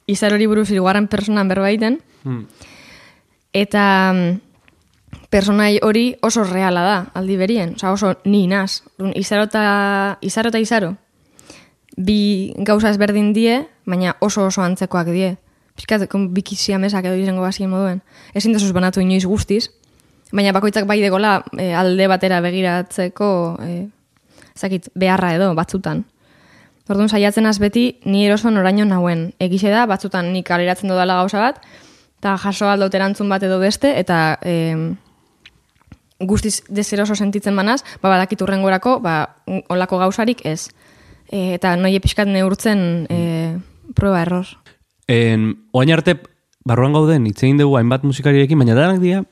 [0.08, 2.48] izar hori buruz irugarren personan berbaiten, Hmm.
[3.54, 4.40] eta mm,
[5.30, 8.82] personai hori oso reala da, aldi berien, Osa, oso ni naz.
[9.14, 10.94] Izaro eta izaro, eta izaro.
[11.96, 15.36] Bi gauza ezberdin die, baina oso oso antzekoak die.
[15.78, 18.02] Piskat, bikizia mesak edo izango bazien moduen.
[18.34, 19.68] Ezin desuz banatu inoiz guztiz,
[20.32, 23.28] baina bakoitzak bai degola e, alde batera begiratzeko
[23.62, 23.88] e,
[24.58, 26.04] zakit, beharra edo batzutan.
[26.88, 29.32] Orduan saiatzen az beti ni eroso noraino nauen.
[29.38, 31.60] Egixe da, batzutan nik kaleratzen dudala gauza bat,
[32.18, 34.54] eta jaso aldot erantzun bat edo beste, eta e,
[36.18, 39.18] guztiz dezeroso sentitzen manaz, ba, badakit urrengorako, ba,
[39.68, 40.70] olako gauzarik ez.
[41.28, 42.80] E, eta noie pixkat neurtzen
[43.12, 43.20] e,
[43.94, 44.48] proba error.
[45.08, 46.16] En, oain arte,
[46.64, 49.22] barruan gauden, hitz egin dugu hainbat musikariekin, baina danak dira,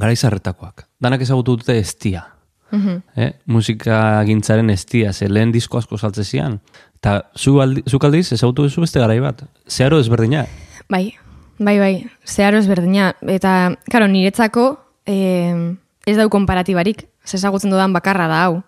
[0.00, 0.88] garaizarretakoak.
[1.00, 2.24] Danak ezagutu dute estia.
[2.70, 3.02] Mhm.
[3.16, 3.32] Eh?
[3.46, 6.60] Musika gintzaren estia, ze lehen disko asko saltze zian.
[6.98, 9.44] Eta zu aldi, zuk aldiz ezagutu duzu beste garai bat.
[9.68, 10.46] Zeharo ezberdina.
[10.88, 11.14] Bai,
[11.58, 11.94] bai, bai,
[12.26, 13.14] zeharo ezberdina.
[13.22, 14.70] Eta, karo, niretzako
[15.06, 15.76] eh,
[16.06, 18.62] ez dau konparatibarik, zezagutzen dudan bakarra da hau.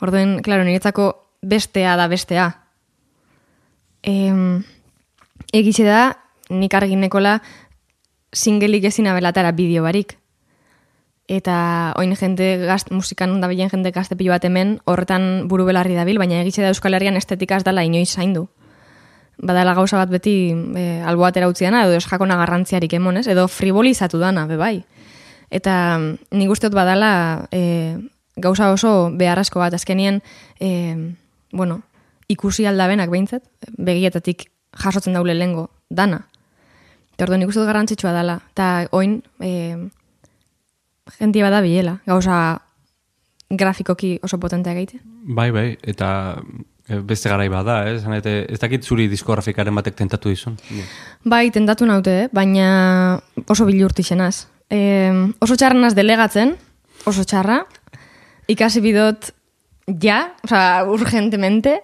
[0.00, 2.48] Orduen, klaro, niretzako bestea da bestea.
[4.02, 4.60] Eh,
[5.52, 6.14] egize da,
[6.50, 7.38] nik arginekola
[8.34, 10.18] singelik ezin abelatara bideo barik.
[11.28, 15.96] Eta oin jende gazt, musikan da bilen jende gazte pilo bat hemen, horretan buru belarri
[15.96, 18.48] dabil, baina egitxe da Euskal Herrian estetika ez dala inoiz zaindu.
[19.40, 24.20] Badala gauza bat beti e, albo atera utzi dana, edo eskakona garrantziarik emonez, edo frivolizatu
[24.20, 24.84] dana, be bai.
[25.50, 27.96] Eta mm, nik uste dut badala e,
[28.36, 30.20] gauza oso beharrezko bat, azkenien,
[30.60, 30.94] e,
[31.52, 31.80] bueno,
[32.28, 36.26] ikusi aldabenak behintzat, begietatik jasotzen daule lengo, dana.
[37.14, 38.42] Eta orduan nik uste dut garrantzitsua dala.
[38.52, 39.88] Eta oin, e,
[41.18, 42.60] jentia bada bilela, gauza
[43.50, 45.00] grafikoki oso potentea gaite.
[45.04, 46.08] Bai, bai, eta
[46.88, 47.98] eh, beste garai bada, eh?
[48.00, 50.56] Zan, ez dakit zuri diskografikaren batek tentatu dizun.
[51.24, 52.28] Bai, tentatu naute, eh?
[52.32, 54.46] baina oso bilurti zenaz.
[54.72, 55.12] E,
[55.44, 56.54] oso txarranaz delegatzen,
[57.06, 57.62] oso txarra,
[58.48, 59.30] ikasi bidot
[60.00, 61.82] ja, oza, urgentemente,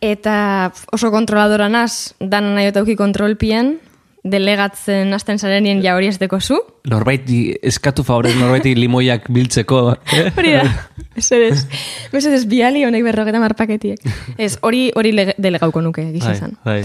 [0.00, 3.78] eta oso kontroladora naz, dan nahi otauki kontrolpien,
[4.24, 6.58] delegatzen hasten zarenien ja hori ez deko zu.
[6.90, 9.80] Norbaiti, eskatu favorez norbaiti limoiak biltzeko.
[10.38, 10.64] Hori da,
[11.16, 12.44] ez ez.
[12.48, 14.00] Biali honek berrogeta marpaketiek.
[14.38, 16.56] Ez, hori hori delegauko nuke, Bai, esan.
[16.64, 16.82] bai.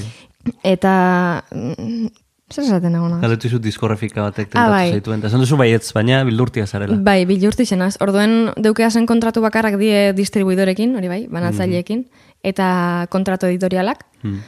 [0.63, 1.43] Eta...
[1.51, 2.07] mm,
[2.45, 4.89] Zer esaten nago Galdetu izu diskografika batek Ah, tentatu bai.
[4.93, 5.19] zaituen.
[5.23, 6.93] Eta esan duzu baietz, baina bildurtia zarela.
[7.01, 7.95] Bai, bilurti zenaz.
[8.05, 12.03] Orduen deukea zen kontratu bakarrak die distribuidorekin, hori bai, banatzaileekin,
[12.45, 14.05] eta kontratu editorialak.
[14.21, 14.43] Hmm.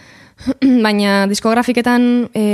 [0.86, 2.46] Baina diskografiketan e,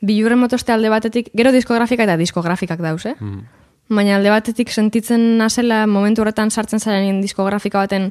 [0.00, 3.14] bilurren motoste alde batetik, gero diskografika eta diskografikak dauz, eh?
[3.18, 3.44] Hmm.
[3.88, 8.10] Baina alde batetik sentitzen nazela momentu horretan sartzen zaren diskografika baten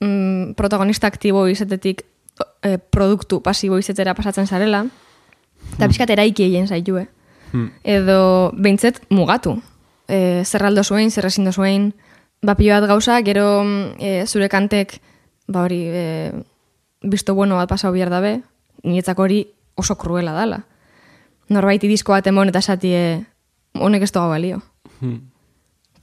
[0.00, 2.02] mm, protagonista aktibo izatetik
[2.62, 4.84] e, produktu pasibo izetera pasatzen zarela,
[5.76, 7.06] eta pixkat eraiki egin zaitu, eh?
[7.52, 7.70] Hmm.
[7.84, 9.56] edo behintzet mugatu.
[10.08, 11.92] E, zerraldo zuen, zerrezindo zuen,
[12.42, 14.98] bapio bat gauza, gero mm, e, zure kantek,
[15.48, 16.32] ba hori, e,
[17.02, 18.42] bisto bueno bat pasau behar dabe,
[18.84, 19.40] niretzako hori
[19.74, 20.62] oso kruela dala.
[21.48, 23.24] Norbaiti disko bat emon eta esatie,
[23.74, 24.60] honek ez doa balio.
[25.00, 25.20] Hmm.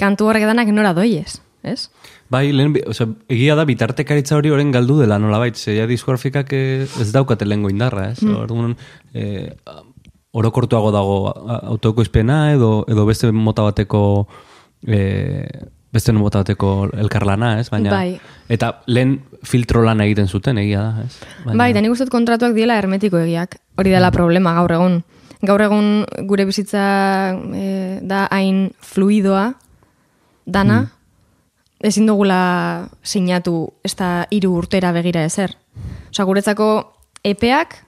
[0.02, 1.90] Kantu horrek danak nora doiez, ez?
[2.34, 6.88] Bai, lehen, osea, egia da bitartekaritza hori oren galdu dela nolabait, ze ja diskografikak eh,
[7.02, 8.24] ez daukate lehengo indarra, ez?
[8.24, 8.36] Mm.
[8.42, 8.76] Orduan,
[9.14, 9.54] eh,
[10.36, 14.28] orokortuago dago a- autoekoizpena edo, edo beste mota bateko
[14.88, 15.48] eh,
[15.96, 17.70] beste mota bateko elkarlana, ez?
[17.72, 18.20] Baina, Bai.
[18.52, 21.56] Eta lehen filtro lana egiten zuten, egia da, ez?
[21.56, 23.58] Bai, da nik uste kontratuak diela hermetiko egiak.
[23.80, 25.00] Hori dela problema gaur egun.
[25.46, 25.90] Gaur egun
[26.28, 26.84] gure bizitza
[27.54, 27.66] e,
[28.04, 29.54] da hain fluidoa,
[30.46, 30.86] dana,
[31.86, 35.56] ezin dugula sinatu ez da hiru urtera begira ezer.
[36.12, 36.70] Osa, guretzako
[37.26, 37.82] epeak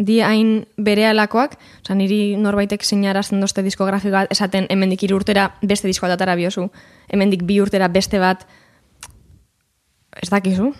[0.00, 5.50] di hain bere alakoak, osa, niri norbaitek sinarazten dozte diskografiko bat, esaten hemendik hiru urtera
[5.60, 6.70] beste disko bat atara biozu,
[7.10, 8.46] hemendik bi urtera beste bat,
[10.20, 10.72] ez dakizu,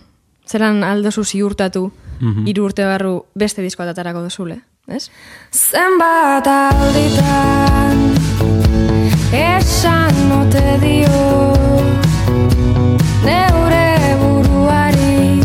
[0.51, 1.91] zelan aldozu ziurtatu
[2.21, 5.09] hiru urte barru beste disko bat atarako dozule, ez?
[5.51, 8.03] Zenbat alditan
[9.33, 11.23] Esan note dio
[13.25, 15.41] Neure buruari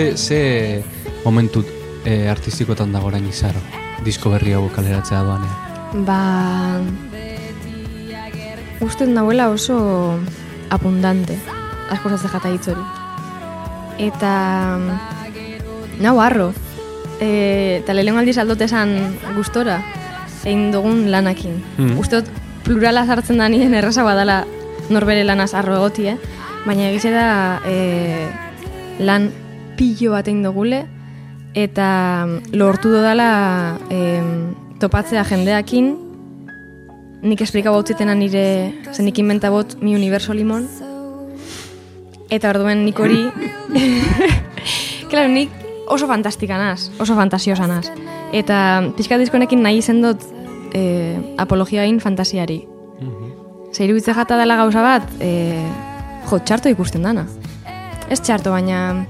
[0.00, 0.82] ze, ze
[1.24, 1.64] momentu
[2.04, 3.60] e, artistikotan dago orain izaro?
[4.04, 6.04] Disko berri hau kaleratzea doanean.
[6.06, 6.80] Ba...
[8.80, 10.16] Uste nahuela oso
[10.72, 11.36] abundante,
[11.90, 12.84] asko jata hitz hori.
[13.98, 14.78] Eta...
[16.00, 16.52] Nau harro.
[17.20, 18.94] E, eta lehenko aldiz aldot esan
[19.36, 19.82] gustora,
[20.44, 21.60] egin dugun lanakin.
[21.76, 21.98] Mm.
[22.00, 22.32] Uste dut
[22.64, 24.46] plurala sartzen da nien erraza badala
[24.88, 26.16] norbere lanaz arro egoti, eh?
[26.64, 27.76] Baina egize da e,
[29.04, 29.28] lan
[29.80, 30.82] pillo bat egin dugule,
[31.56, 31.88] eta
[32.52, 34.20] lortu dodala e,
[34.80, 35.94] topatzea jendeakin,
[37.24, 38.44] nik esplika bautzitena nire,
[38.92, 40.66] zen nik inventa bot mi universo limon,
[42.28, 43.22] eta orduen nik hori,
[45.10, 45.54] claro, nik
[45.90, 47.88] oso fantastika naz, oso fantasiosa naz.
[48.36, 48.58] Eta
[48.94, 50.22] pixka diskonekin nahi izen dut
[50.76, 50.82] e,
[51.40, 52.60] apologia egin fantasiari.
[53.70, 55.56] Zeiru hitze jata dela gauza bat, e,
[56.28, 57.24] jo, txarto ikusten dana.
[58.10, 59.06] Ez txarto, baina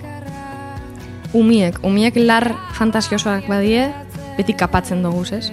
[1.37, 3.89] umiek, umiek lar fantasiosoak badie,
[4.37, 5.51] beti kapatzen dugu, ez?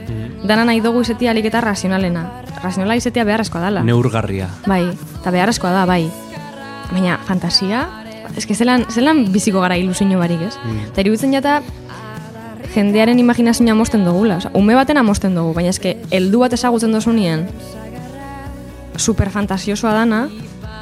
[0.47, 2.25] Dana nahi dugu izetia alik eta razionalena.
[2.63, 3.83] Razionala izetia beharrezkoa dala.
[3.83, 4.49] Neurgarria.
[4.67, 4.83] Bai,
[5.19, 6.05] eta beharrezkoa da, bai.
[6.91, 7.83] Baina, fantasia,
[8.37, 10.55] eske zelan, zelan biziko gara ilusio barik, ez?
[10.87, 11.61] Eta iruditzen jata,
[12.73, 14.37] jendearen imaginazioa mosten dugula.
[14.37, 17.47] Osa, ume baten amosten dugu, baina eske, heldu bat ezagutzen dozu nien,
[18.97, 20.27] super fantasiosoa dana,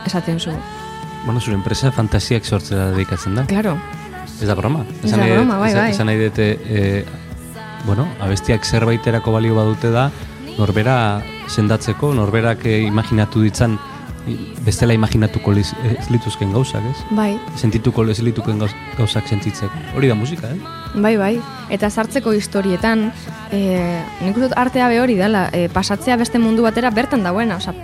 [0.06, 0.54] esaten zu.
[1.26, 3.46] Bueno, zure enpresa fantasiak sortzea dedikatzen da.
[3.50, 3.80] Claro,
[4.42, 4.84] Ez da broma.
[5.04, 5.90] Ez da broma, bai, bai.
[5.92, 7.06] Esan nahi dute, e,
[7.86, 10.10] bueno, abestiak zerbaiterako balio badute da,
[10.58, 10.98] norbera
[11.52, 13.78] sendatzeko, norberak e, imaginatu ditzan,
[14.66, 17.04] bestela imaginatuko liz, ez lituzken gauzak, ez?
[17.16, 19.84] bai, Sentituko ez lituken gauz, gauzak sentitzeko.
[19.96, 20.58] Hori da musika, eh?
[20.96, 21.34] bai, bai.
[21.70, 23.12] Eta sartzeko historietan,
[23.54, 23.62] e,
[24.22, 27.76] nik uste dut artea be hori dela, e, pasatzea beste mundu batera bertan dagoena, osea,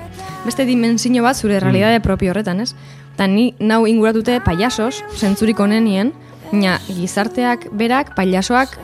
[0.45, 2.73] beste dimensio bat zure realidade propio horretan, ez?
[3.13, 6.13] Eta ni nau inguratute paiasos, zentzurik onenien,
[6.51, 8.75] Baina gizarteak berak, pailasoak,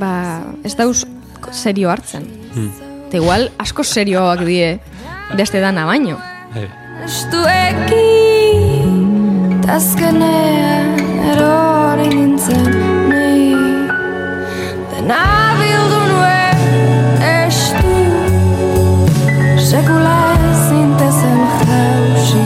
[0.00, 1.04] ba, ez dauz
[1.52, 2.24] serio hartzen.
[2.54, 2.70] Hmm.
[3.08, 4.80] Eta igual asko serioak die
[5.36, 6.16] beste dana baino.
[6.54, 6.68] Bai.
[7.04, 8.64] Estuekin
[9.64, 10.98] Tazkenean
[11.32, 12.70] erori nintzen
[13.10, 13.54] ni
[14.92, 15.20] Dena
[15.60, 16.58] bildu nuen
[17.28, 17.96] estu
[19.68, 20.18] Sekula
[20.52, 22.43] ezintezen jausi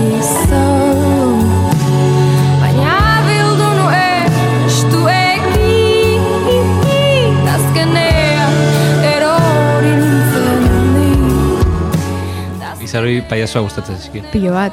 [12.89, 14.23] Izaroi paiasoa gustatzen zizki.
[14.33, 14.73] pilo bat.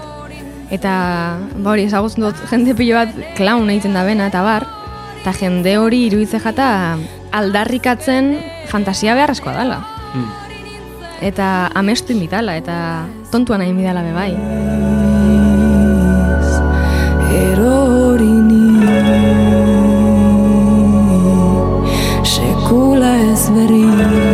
[0.72, 0.92] Eta,
[1.60, 4.64] ba hori, ezagutzen dut jende pilo bat klaun egiten da bena, eta bar,
[5.20, 6.70] eta jende hori iruditze jata
[7.36, 8.32] aldarrikatzen
[8.72, 9.82] fantasia beharrezkoa dela.
[10.14, 10.32] Hmm.
[11.28, 12.78] Eta amestu inbitala, eta
[13.34, 14.32] tontuan nahi bidala be bai.
[17.36, 18.64] erori ni
[22.24, 24.25] sekula ez berriz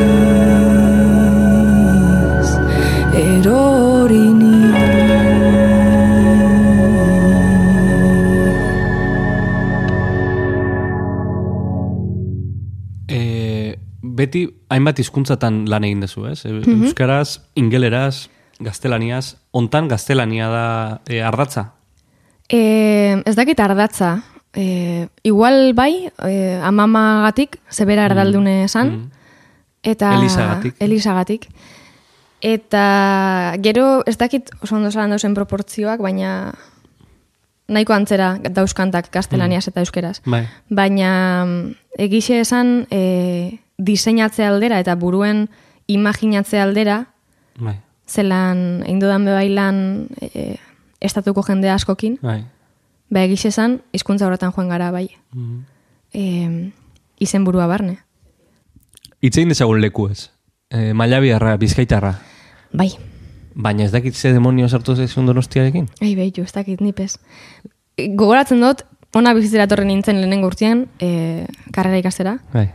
[14.71, 16.45] hainbat hizkuntzatan lan egin duzu, ez?
[16.45, 16.85] E, Mhm.
[16.87, 18.29] Euskaraz, ingeleraz,
[18.59, 20.65] gaztelaniaz, ontan gaztelania da
[21.07, 21.73] e, ardatza.
[22.49, 24.23] E, ez dakit ardatza.
[24.53, 29.11] E, igual bai, e, amamagatik, zebera erdaldune esan.
[29.83, 30.75] Eta, Elizagatik.
[30.79, 31.47] Elizagatik.
[32.41, 36.53] Eta gero ez dakit oso ondo zalan dauzen proportzioak, baina
[37.71, 40.19] nahiko antzera dauzkantak gaztelaniaz eta euskeraz.
[40.25, 40.47] Bai.
[40.69, 45.49] Baina mm, egixe esan e, diseinatze aldera eta buruen
[45.87, 47.13] imaginatze aldera,
[47.59, 47.77] Bai.
[48.07, 50.57] zelan egin dudan bebailan e,
[51.01, 52.45] estatuko jende askokin, Bai.
[53.09, 55.09] ba egixe esan hizkuntza horretan joan gara bai.
[55.33, 55.59] Mhm.
[56.13, 56.71] E,
[57.19, 57.99] izen burua barne.
[59.21, 60.29] Itzein dezagun leku ez.
[60.69, 62.19] E, Mailabiarra, bizkaitarra.
[62.73, 62.91] Bai,
[63.53, 65.89] Baina ez dakit ze demonio sartu zaizun donostiarekin.
[65.99, 67.17] Ei, behitu, ez dakit nipez.
[67.97, 71.45] E, Gogoratzen dut, ona bizitzera torre nintzen lehenengo urtean, e,
[71.75, 72.69] karrera ikastera, Bai.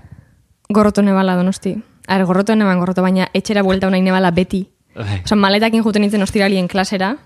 [0.69, 1.77] Gorroto nebala donosti.
[2.07, 4.67] Ar, gorroto neban gorroto, baina etxera buelta nahi nebala beti.
[4.97, 5.23] Bai.
[5.25, 7.17] Osa, maletakin juten nintzen ostiralien klasera,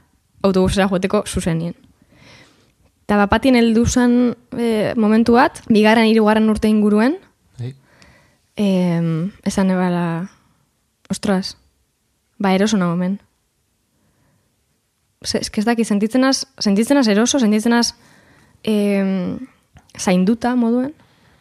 [0.43, 1.74] autobusera joeteko zuzenien.
[3.05, 7.16] Eta bapatien heldu zen e, momentu bat, bigarren hirugarren urte inguruen,
[7.59, 7.74] Bai.
[8.57, 8.68] e,
[9.47, 10.05] esan nebala,
[11.11, 11.57] ostras,
[12.38, 13.18] ba eroso nago hemen.
[15.24, 17.93] Ze, eske ez daki, sentitzenaz, sentitzenaz eroso, sentitzenaz
[18.64, 19.36] e,
[19.99, 20.95] zainduta moduen,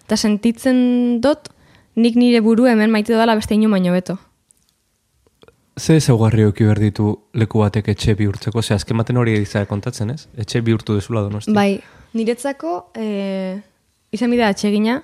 [0.03, 1.53] eta sentitzen dut
[1.99, 4.17] nik nire buru hemen maite dela beste ino baino beto.
[5.79, 8.61] Ze ezaugarri euki behar ditu leku batek etxe bihurtzeko?
[8.61, 10.27] Ze azken baten hori izan kontatzen, ez?
[10.37, 11.53] Etxe bihurtu dezula donosti.
[11.55, 11.79] Bai,
[12.17, 13.59] niretzako e,
[14.11, 14.97] izen bida atsegina,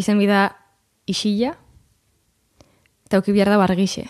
[0.00, 0.48] izen bida
[1.06, 1.54] isila,
[3.06, 4.08] eta auki behar da bargixe.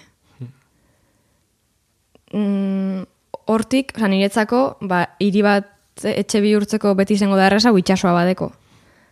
[2.33, 3.05] Mm,
[3.53, 5.69] hortik, oza, niretzako, ba, hiri bat
[6.09, 8.55] etxe bihurtzeko beti izango da erresa, itxasoa badeko.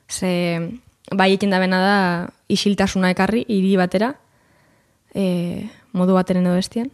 [0.08, 0.30] Ze,
[1.12, 1.98] bai ekin da bena da,
[2.52, 4.14] isiltasuna ekarri, hiri batera,
[5.14, 6.90] e, modu bateren edo bestien.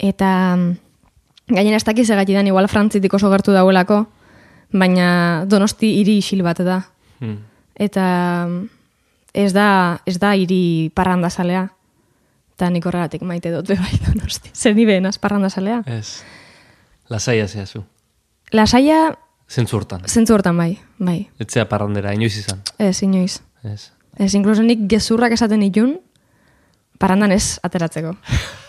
[0.00, 0.30] Eta,
[1.50, 4.04] gainera ez dakiz egatidan, igual frantzitik oso gertu dauelako,
[4.72, 6.80] baina donosti hiri isil bat da.
[7.20, 7.40] Hmm.
[7.74, 8.04] Eta
[9.34, 11.66] ez da, ez da hiri parrandazalea.
[12.56, 14.52] Eta nik horregatik maite dut bebai donosti.
[14.54, 15.82] Zer ni behenaz parrandazalea.
[15.86, 16.20] Ez.
[17.10, 17.82] Lasaia zea zu.
[18.52, 19.16] Lasaia
[19.50, 20.04] Zentzu hortan.
[20.06, 21.24] zentzu hortan bai, bai.
[21.42, 22.60] Etzea parrandera, inoiz izan.
[22.78, 23.40] Ez, inoiz.
[23.66, 23.90] Ez.
[24.18, 25.98] Ez, inkluso nik gezurrak esaten itun,
[26.98, 28.14] parandan ez ateratzeko.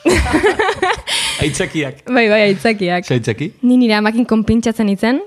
[1.42, 2.04] Aitzakiak.
[2.06, 3.06] bai, bai, aitzakiak.
[3.06, 3.52] Zaitzaki?
[3.66, 5.22] Ni nire amakin konpintxatzen itzen,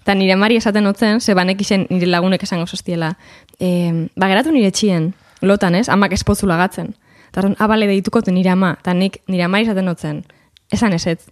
[0.00, 3.12] eta nire mari esaten otzen, ze banek izen nire lagunek esango sostiela.
[3.60, 5.12] E, ba, geratu nire txien,
[5.46, 6.94] lotan ez, amak espozula gatzen.
[7.30, 10.24] Eta orduan, abale deituko du nire ama, eta nik nire amari esaten otzen,
[10.72, 11.22] esan ezetz.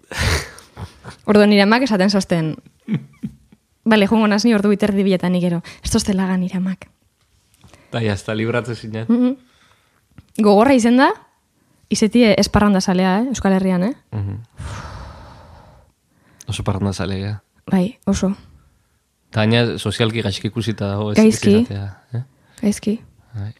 [1.26, 2.54] Orduan nire amak esaten sosten,
[3.84, 6.86] bale, joango naz ni ordu biterdi biletan nik gero, ez tozte laga nire amak.
[7.92, 9.06] Bai, hasta libratu zinen.
[9.08, 9.36] Mhm.
[10.38, 11.08] Gogorra izen da,
[11.90, 13.28] izetie esparranda salea, eh?
[13.32, 13.94] Euskal Herrian, eh?
[14.12, 14.36] Mhm.
[16.48, 17.42] Oso parranda zalega.
[17.70, 18.32] Bai, oso.
[19.32, 21.10] Gaina sozialki gaizki ikusita dago.
[21.12, 21.66] ez Gaizki.
[21.70, 22.22] eh?
[22.62, 23.00] Gaizki.
[23.34, 23.52] Bai.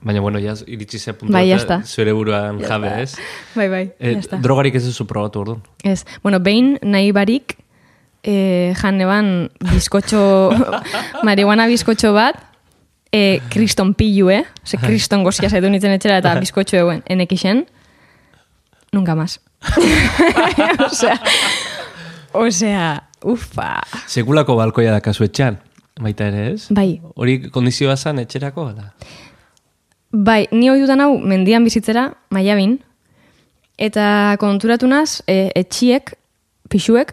[0.00, 1.82] Baina, bueno, ya iritsi ze puntu Bai, eta jazta.
[1.84, 3.16] zure buruan jabe, ez?
[3.56, 5.62] Bai, bai, Eh, drogarik ez duzu probatu orduan.
[5.82, 7.58] Ez, bueno, behin nahi barik,
[8.22, 10.50] eh, jan neban bizkotxo,
[11.26, 12.38] marihuana bizkotxo bat,
[13.12, 14.44] eh, kriston pilu, eh?
[14.64, 17.64] Ze kriston gozia zaitu nintzen etxera eta bizkotxo eguen, enekixen,
[18.92, 19.40] nunca más.
[20.88, 21.16] osea,
[22.32, 22.90] osea,
[23.24, 23.70] ufa.
[24.06, 25.58] Sekulako balkoia da kasu etxean,
[26.00, 26.68] baita ere, ez?
[26.74, 27.00] Bai.
[27.16, 28.92] Hori kondizioa zan etxerako, ala?
[30.12, 32.78] Bai, ni hoi dudan hau mendian bizitzera, maiabin,
[33.78, 36.14] eta konturatu naz, e, etxiek,
[36.72, 37.12] pixuek,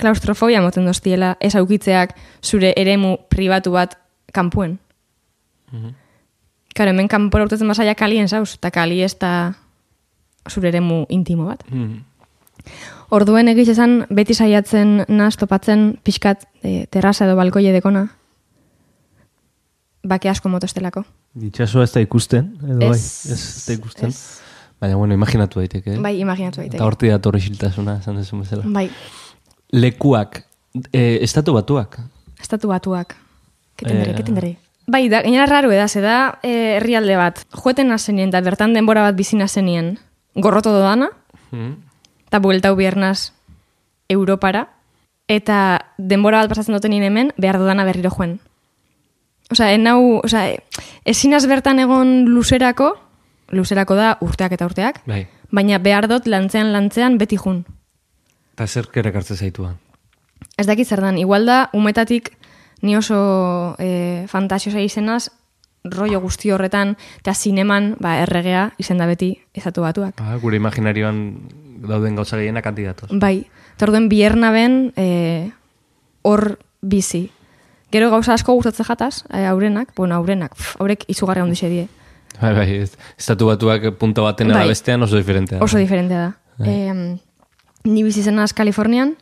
[0.00, 3.94] klaustrofobia moten doztiela, ez aukitzeak zure eremu pribatu bat
[4.34, 4.78] kanpuen.
[6.74, 9.54] Karo, hemen kanpora urtetzen basaia kalien zauz, eta kali ez da
[10.50, 11.62] zure eremu intimo bat.
[11.70, 12.00] Mm.
[13.14, 18.08] Orduen egiz esan beti saiatzen naz topatzen pixkat e, terraza edo balkoie dekona.
[20.04, 21.04] Bake asko motostelako.
[21.48, 24.08] Itxasua ez da ikusten, edo bai, Ez, ez da ikusten.
[24.08, 24.40] ez.
[24.80, 26.00] Baina, bueno, imaginatu daiteke, eh?
[26.02, 26.76] Bai, imaginatu daiteke.
[26.76, 28.64] Eta horti dator isiltasuna, esan dezu bezala.
[28.66, 28.88] Bai,
[29.72, 30.42] Lekuak,
[30.92, 32.00] eh, estatu batuak.
[32.40, 33.16] estatu batuak.
[33.76, 34.14] Ketendere, Eh.
[34.16, 34.56] ketendere.
[34.86, 37.38] Bai, da, gainera raro eda, ze da eh, herrialde bat.
[37.56, 39.98] Joeten nazenien, da bertan denbora bat bizi nazenien.
[40.34, 41.10] Gorroto dodana,
[41.54, 41.76] Mm.
[42.26, 43.30] eta bueltau biernaz
[44.08, 44.68] Europara.
[45.28, 48.40] Eta denbora bat pasatzen duten hemen, behar dudana berriro joen.
[49.50, 50.48] Osa, enau, osa,
[51.04, 52.98] ezinaz bertan egon luzerako,
[53.50, 55.26] luzerako da urteak eta urteak, Bai.
[55.50, 57.64] baina behar dut lantzean lantzean beti jun.
[58.54, 59.76] Eta zer kerek hartze zaituan.
[60.58, 62.32] Ez dakit zer dan, igual da, umetatik
[62.82, 65.30] ni oso e, fantasiosa izenaz,
[65.84, 70.20] rollo guzti horretan, eta zineman, ba, erregea, izen da beti, ezatu batuak.
[70.20, 71.18] Ah, gure imaginarioan
[71.84, 73.10] dauden gauza gehiena kandidatoz.
[73.12, 73.46] Bai,
[73.76, 75.50] eta orduen bierna ben, e,
[76.22, 77.30] hor bizi.
[77.92, 81.88] Gero gauza asko gustatzen jataz, e, aurenak, bueno, aurenak, pff, haurek izugarri handi die.
[82.40, 84.64] Bai, bai, ez- estatu batuak punto baten bai.
[84.64, 84.68] Bai.
[84.68, 85.60] bestean oso diferentea.
[85.62, 86.32] Oso diferentea da.
[86.64, 87.18] E,
[87.84, 89.16] ni bizi zenaz Kalifornian,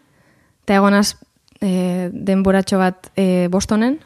[0.62, 1.16] eta egonaz
[1.62, 4.00] e, denboratxo bat e, Bostonen,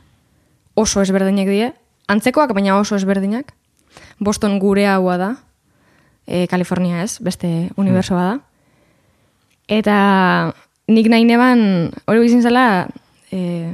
[0.76, 1.72] oso ezberdinak die,
[2.12, 3.54] antzekoak baina oso ezberdinak.
[4.20, 5.30] Boston gure haua da,
[6.26, 8.36] e, Kalifornia ez, beste unibersoa da.
[9.72, 9.98] Eta
[10.92, 12.86] nik nahi neban, hori bizin zela,
[13.32, 13.72] e,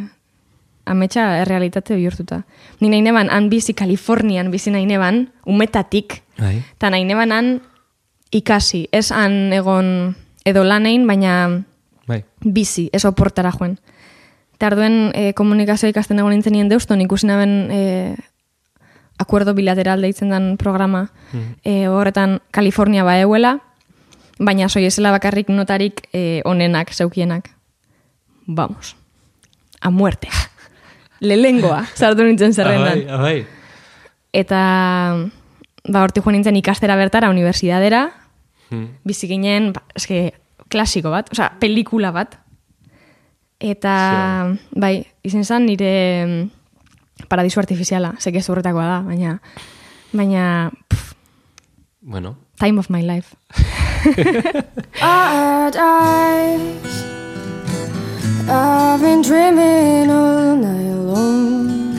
[0.86, 2.42] ametsa errealitate bihurtuta.
[2.80, 6.62] Nik nahi neban, han bizi Kalifornian bizi nahi neban, umetatik, Bai.
[6.74, 7.60] Eta nahi nebanan
[8.32, 10.14] ikasi, ez han egon
[10.48, 11.62] edo lanein, baina
[12.06, 12.24] Bai.
[12.44, 13.78] bizi, ez oportara joen.
[14.54, 18.16] Eta arduen e, komunikazio ikasten egon nintzen nien deuston, ikusi naben e,
[19.18, 21.08] akuerdo bilateral deitzen den programa
[21.64, 23.58] e, horretan Kalifornia ba euela,
[24.38, 27.50] baina soiezela bakarrik notarik e, onenak, zeukienak.
[28.46, 28.96] Vamos.
[29.80, 30.28] A muerte.
[31.20, 33.04] Lehengoa, sartu nintzen zerrendan.
[33.08, 33.46] Ah, bai, ah, bai.
[34.32, 34.60] Eta
[35.86, 38.10] ba, horti joan nintzen ikastera bertara, unibertsidadera,
[38.72, 38.86] Hmm.
[39.04, 40.32] bizi ginen, ba, eske,
[40.72, 42.38] klasiko bat, osea, pelikula bat.
[43.62, 43.94] Eta,
[44.50, 44.80] sí.
[44.82, 45.94] bai, izen zan nire
[46.26, 49.38] mm, paradiso artifiziala, zeke zurretakoa da, baina,
[50.12, 50.44] baina,
[50.88, 51.12] pff,
[52.02, 52.36] Bueno.
[52.58, 53.36] Time of my life.
[55.00, 57.04] Odd eyes
[58.48, 61.96] I've been dreaming all night alone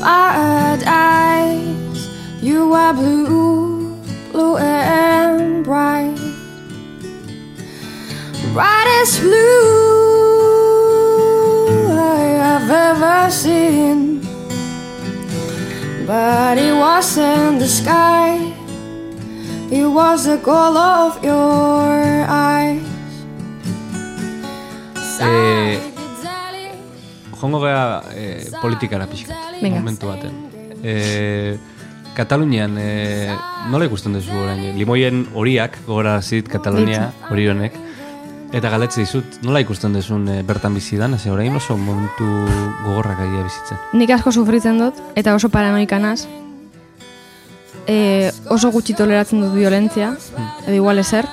[0.00, 2.08] Odd eyes
[2.40, 3.96] You are blue,
[4.30, 4.56] blue
[8.54, 10.30] Brightest blue
[11.90, 14.22] I have ever seen.
[16.06, 18.38] But it wasn't the sky,
[19.72, 22.86] it was the glow of your eyes.
[25.18, 25.80] Eh,
[27.40, 29.34] Jongo gea eh, politikara pixka.
[29.60, 29.80] Venga.
[29.82, 30.32] Momentu baten.
[30.84, 31.58] Eh,
[32.14, 33.34] Katalunian, eh,
[33.70, 34.78] nola ikusten duzu orain?
[34.78, 37.83] Limoien horiak, gogora zit Katalunia, hori honek.
[38.54, 42.26] Eta galetze dizut, nola ikusten duzun eh, bertan bizidan, ez orain oso momentu
[42.84, 43.80] gogorrak aia bizitzen.
[43.98, 46.28] Nik asko sufritzen dut, eta oso paranoikanaz.
[47.90, 50.12] E, oso gutxi toleratzen dut violentzia,
[50.68, 51.26] edo igual ezer.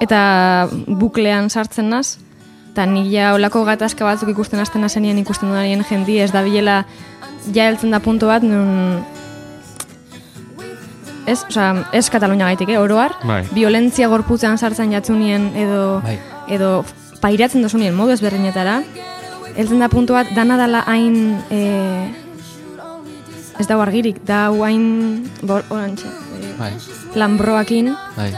[0.00, 0.20] Eta
[0.86, 2.20] buklean sartzen naz,
[2.70, 6.84] eta nila olako gatazka batzuk ikusten hasten nazenien ikusten dudanien jendi, ez da bilela
[7.50, 9.02] ja heltzen da punto bat, nun...
[11.30, 13.44] Ez, oza, ez Katalunia gaitik, eh, oroar, Bai.
[13.54, 16.16] violentzia gorputzean sartzen jatzunien edo, Bai.
[16.50, 16.70] edo
[17.20, 18.80] pairatzen dozunien modu ezberdinetara,
[19.54, 21.36] heltzen da puntu bat, dana dala hain...
[21.50, 21.60] E,
[23.60, 25.28] ez da argirik, da hain...
[25.42, 26.72] Bor, orantxe, e, Bai,
[27.20, 28.30] lambroakin, bai.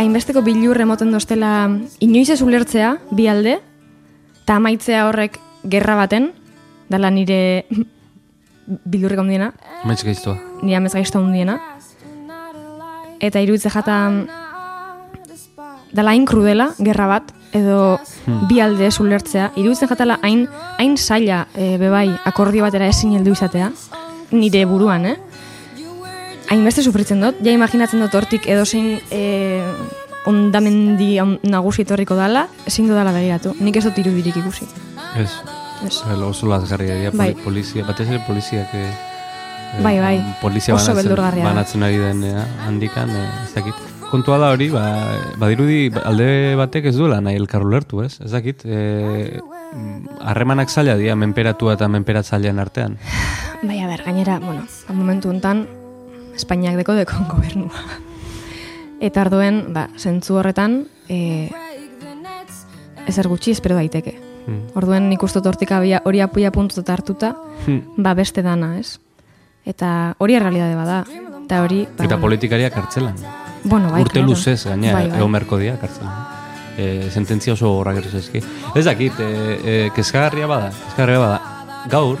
[0.00, 1.68] hainbesteko bilur emoten doztela
[2.00, 3.58] inoiz ez ulertzea, bi alde,
[4.44, 6.30] eta amaitzea horrek gerra baten,
[6.88, 7.66] dala nire
[8.90, 9.52] bilurrek ondiena,
[9.84, 10.38] Maitz gaiztua.
[10.62, 11.58] nire amez gaizto ondiena,
[13.20, 13.96] eta iruditze jata
[15.94, 17.98] dala hain krudela, gerra bat, edo
[18.48, 20.48] bi alde ulertzea, iruditzen jatala hain,
[20.78, 23.70] hain zaila e, bebai akordio batera ezin heldu izatea,
[24.32, 25.16] nire buruan, eh?
[26.50, 29.62] Hainbeste sufritzen dut, ja imaginatzen dut hortik edozein e,
[30.26, 33.54] ondamendi on- nagusi etorriko dala, ezin dudala begiratu.
[33.60, 34.66] Nik ez dut irudirik ikusi.
[35.16, 35.30] Ez.
[35.86, 36.02] Ez.
[36.06, 37.32] Bai, oso lazgarria dira, Bai.
[37.34, 38.94] poli- polizia, batez ere poliziak eh, eh,
[39.82, 40.18] Bai, bai.
[40.40, 43.74] polizia Oso banatzen, banatzen ari den eh, handikan, eh, ez dakit.
[44.10, 44.84] Kontua da hori, ba,
[45.40, 48.20] badirudi alde batek ez duela nahi elkar ulertu, ez?
[48.22, 49.40] Ez dakit, eh,
[50.22, 52.98] harremanak zaila dira menperatua eta menperatzailean artean.
[53.62, 55.66] Bai, a ber, gainera, bueno, momentu hontan
[56.34, 57.82] Espainiak deko deko gobernua.
[59.00, 61.50] Eta arduen, ba, zentzu horretan, e,
[63.06, 64.14] ezer gutxi espero daiteke.
[64.44, 64.66] Hmm.
[64.76, 67.82] Orduen nik uste abia, hori apuia puntuta hartuta, Hmm.
[67.96, 68.98] ba beste dana, ez?
[69.64, 71.04] Eta hori errealidade bada.
[71.44, 73.14] Eta hori, ba, Eta bueno, politikariak kartzelan.
[73.64, 75.18] bueno, bai, Urte luzez, gainera, Bai, bai.
[75.18, 75.32] egon
[75.80, 76.26] kartzelan.
[76.76, 78.42] E, sententzia oso horrak eski.
[78.74, 81.40] Ez dakit, e, e, kezkagarria bada, kezkagarria bada.
[81.88, 82.18] Gaur,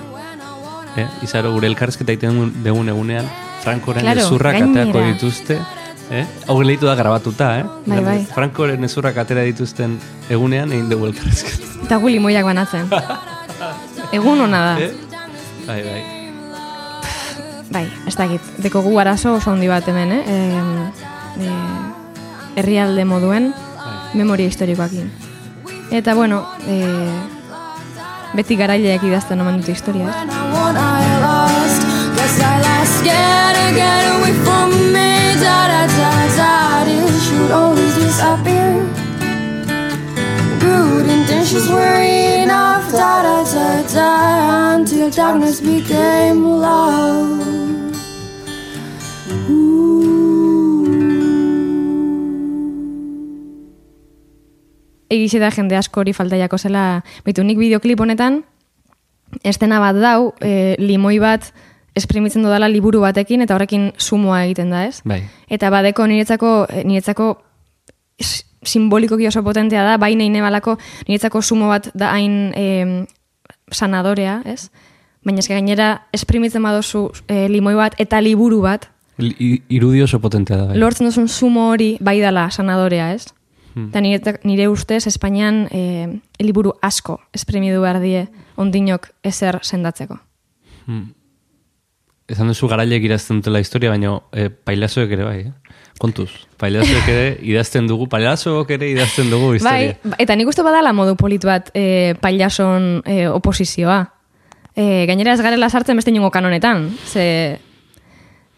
[0.96, 3.28] e, izaro gure elkarrezketa egiten dugun egunean,
[3.62, 5.58] Frankoren Claro, ezurrak ateako dituzte,
[6.10, 6.26] eh?
[6.46, 7.64] Hau lehitu da grabatuta, eh?
[7.86, 8.18] Bai, bai.
[8.26, 11.84] Frankoren ezurrak atera dituzten egunean egin dugu elkarrezketa.
[11.84, 12.88] Eta gu limoiak banatzen.
[14.18, 14.74] Egun hona da.
[14.80, 14.92] Eh?
[15.66, 16.23] Bai, bai.
[17.74, 18.40] Bai, ez dakit.
[18.62, 20.22] Deko gu arazo oso handi bat hemen, eh?
[20.30, 20.34] E,
[21.42, 21.54] e,
[22.60, 24.14] herrialde moduen, Bai.
[24.14, 25.10] memoria historikoakin.
[25.90, 26.76] Eta, bueno, e,
[28.38, 30.06] beti garaileak idazten omen dute historia.
[40.60, 42.02] Good intentions were
[42.42, 42.90] enough.
[42.92, 44.74] Da da da da.
[44.76, 47.63] Until darkness became love.
[55.14, 58.40] Egize da jende asko hori falta jako zela, baitu nik bideoklip honetan,
[59.46, 61.52] estena bat dau, e, limoi bat
[61.94, 65.00] esprimitzen dudala liburu batekin, eta horrekin sumoa egiten da, ez?
[65.06, 65.20] Bai.
[65.48, 67.28] Eta badeko niretzako, eh, niretzako
[68.64, 73.04] simbolikoki oso potentea da, bai nahi nebalako niretzako sumo bat da hain e,
[73.70, 74.70] sanadorea, ez?
[75.24, 78.88] Baina eske gainera esprimitzen badozu e, limoi bat eta liburu bat,
[79.18, 80.78] i- Irudi oso potentea da, bai.
[80.80, 83.28] lortzen duzun sumo hori bai dala sanadorea, ez?
[83.74, 90.18] Eta nire, nire ustez Espainian e, liburu asko esprimidu behar die ondinok ezer sendatzeko.
[92.24, 95.74] Esan duzu garailek idazten dutela historia, baina e, pailazoek ere bai, eh?
[96.00, 99.98] Kontuz, pailazoek ere idazten dugu, pailazoek ere idazten dugu Bai, historia.
[100.04, 104.00] ba- eta nik uste badala modu polit bat e, pailason e, oposizioa.
[104.74, 107.60] E, gainera ez garela sartzen beste inongo kanonetan, ze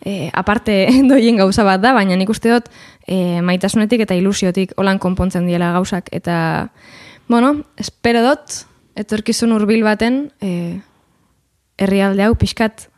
[0.05, 2.71] e, aparte doien gauza bat da, baina nik uste dut
[3.07, 6.11] e, maitasunetik eta ilusiotik holan konpontzen diela gauzak.
[6.15, 6.73] Eta,
[7.29, 8.63] bueno, espero dut,
[8.99, 10.83] etorkizun hurbil baten, e,
[11.79, 12.89] herrialde hau pixkat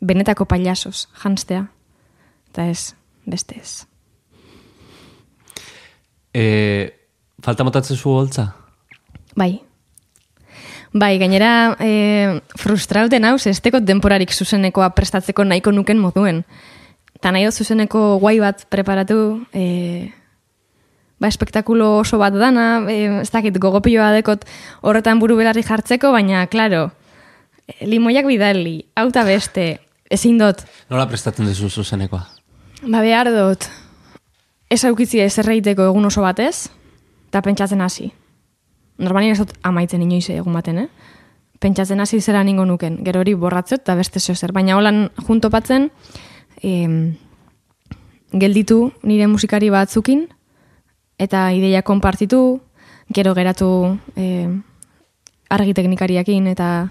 [0.00, 1.68] benetako pailasos janstea.
[2.50, 2.94] Eta ez,
[3.26, 3.72] beste ez.
[6.34, 6.44] E,
[7.44, 8.52] falta motatzen zu holtza?
[9.36, 9.58] Bai.
[10.92, 16.44] Bai, gainera e, frustrauten hau, estekot denporarik zuzenekoa prestatzeko nahiko nuken moduen.
[17.20, 20.12] Ta nahi zuzeneko guai bat preparatu, e,
[21.18, 24.46] ba, espektakulo oso bat dana, e, ez dakit gogopioa dekot
[24.82, 26.90] horretan buru belarri jartzeko, baina, klaro,
[27.66, 32.22] e, limoiak bidali, auta beste, ezin dut, Nola prestatzen duzu zuzenekoa?
[32.86, 33.66] ba, behar dut,
[34.70, 36.68] ez aukitzia ez erreiteko egun oso batez,
[37.28, 38.12] eta pentsatzen hasi.
[38.98, 40.88] Normalien ez dut amaitzen inoiz egun baten, eh?
[41.58, 44.52] Pentsatzen hasi zera ningo nuken, gero hori borratzot eta beste zeo zer.
[44.54, 45.88] Baina holan juntopatzen,
[46.62, 47.16] em,
[48.32, 50.28] gelditu nire musikari batzukin,
[51.18, 52.60] eta ideia konpartitu,
[53.12, 54.62] gero geratu em,
[55.50, 56.90] argi teknikariakin, eta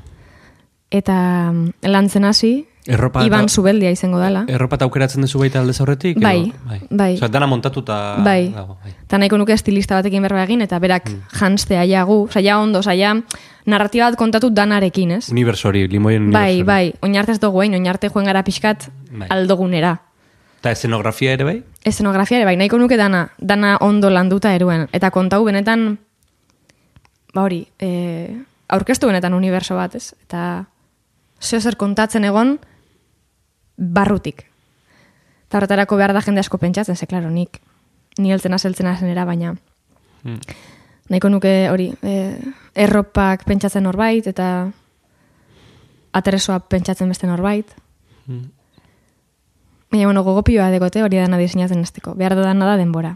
[0.89, 1.51] eta
[1.83, 4.45] lantzen hasi, Erropa Iban eta- Zubeldia izango dela.
[4.47, 6.15] Erropa eta aukeratzen duzu baita aldez aurretik?
[6.17, 6.53] edo- Bai,
[6.89, 7.15] bai.
[7.17, 8.15] Osa, dana montatuta...
[8.23, 8.47] Bai.
[8.55, 8.93] dago, bai.
[9.03, 11.19] Eta nahiko nuke estilista batekin berba egin, eta berak Mm.
[11.37, 13.11] janstea jagu, oza, ja ondo, oza, ja
[13.67, 15.29] narratiba bat kontatu danarekin, ez?
[15.33, 16.65] Universo hori, limoien Bai, universo.
[16.65, 19.27] bai, oinarte ez dugu, oinarte joen gara pixkat Bai.
[19.29, 19.97] aldogunera.
[20.61, 21.57] Eta eszenografia ere bai?
[21.85, 24.87] Eszenografia ere bai, nahiko nuke dana, dana ondo landuta eruen.
[24.91, 25.99] Eta kontau benetan,
[27.33, 28.31] ba hori, e,
[28.69, 30.13] aurkeztu benetan universo bat, ez?
[30.25, 30.65] Eta
[31.39, 32.57] zeo zer kontatzen egon,
[33.77, 34.45] barrutik.
[35.47, 37.61] Eta horretarako behar da jende asko pentsatzen, ze, klaro, nik
[38.17, 39.55] ni heltzena zeltzena zenera, baina
[40.23, 40.39] Hmm.
[41.09, 42.13] Nahiko nuke hori, e,
[42.75, 44.69] erropak pentsatzen norbait, eta
[46.17, 47.73] atresoa pentsatzen beste norbait.
[48.27, 48.49] Hmm.
[49.91, 52.13] Baina, bueno, gogopioa dekote hori dana diseinatzen esteko.
[52.19, 53.15] Behar dana da denbora.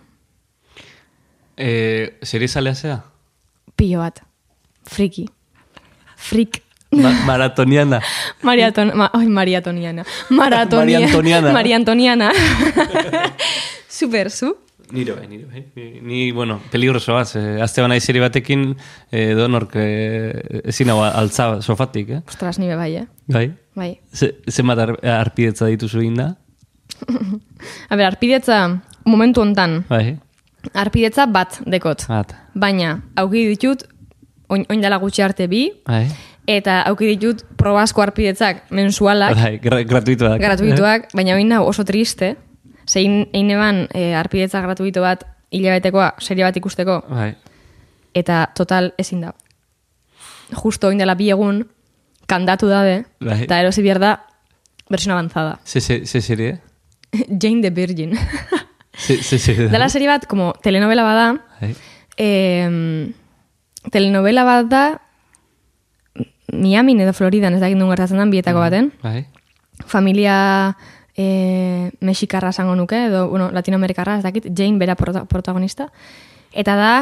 [1.58, 3.00] E, Zeri zalea zea?
[3.76, 4.22] Pilo bat.
[4.88, 5.28] Friki.
[6.16, 6.62] Frik.
[6.92, 8.02] Ma maratoniana.
[8.48, 10.06] Mariaton, ma, oi, Mariatoniana.
[10.30, 11.00] Maratonia.
[11.00, 11.54] Maria Antoniana.
[11.58, 12.32] Maria Antoniana.
[13.88, 14.58] Super, zu?
[14.92, 15.62] Nire bai, nire bai.
[15.76, 18.76] Ni, ni, bueno, peligrosoa, ze, azte bana izeri batekin,
[19.12, 19.86] e, donork e,
[20.68, 22.22] ezin hau altza sofatik, eh?
[22.28, 23.06] Ostras, nibe bai, eh?
[23.32, 23.46] Bai?
[23.76, 23.92] Bai.
[24.14, 26.34] Ze, zenbat ar, arpidetza dituzu inda?
[27.92, 28.60] A ber, arpidetza
[29.08, 29.82] momentu hontan.
[29.90, 30.18] Bai?
[30.78, 32.06] Arpidetza bat dekot.
[32.12, 32.36] Bat.
[32.54, 33.88] Baina, auki ditut,
[34.52, 36.06] oin, oin dela gutxi arte bi, Bai?
[36.52, 40.40] eta auki ditut probasko arpidetzak mensualak, Bai, gra, gratuitoak.
[40.42, 42.36] gratuituak, baina oin oso triste,
[42.88, 47.36] zein eineban e, arpidetza gratuito bat hilabetekoa serie bat ikusteko, Bai.
[48.16, 49.34] eta total ezin da.
[50.64, 51.66] Justo oin dela bi egun,
[52.28, 53.44] kandatu dabe, Bai.
[53.44, 54.12] eta erosi behar da,
[54.90, 55.60] versión avanzada.
[55.66, 56.60] Ze, ze, ze serie?
[57.42, 58.18] Jane the Virgin.
[58.98, 59.72] Ze, ze serie da?
[59.72, 61.76] Dela serie bat, como telenovela bada, Bai.
[62.18, 63.12] eh,
[63.92, 64.84] telenovela bat da,
[66.52, 68.92] Miami edo Floridan ez dakit nun gertatzen den bietako baten.
[69.02, 69.26] Bai.
[69.88, 70.76] Familia
[71.22, 75.90] e, mexikarra esango nuke, edo bueno, latinoamerikarra, ez dakit, Jane bera prota protagonista.
[76.52, 76.94] Eta da,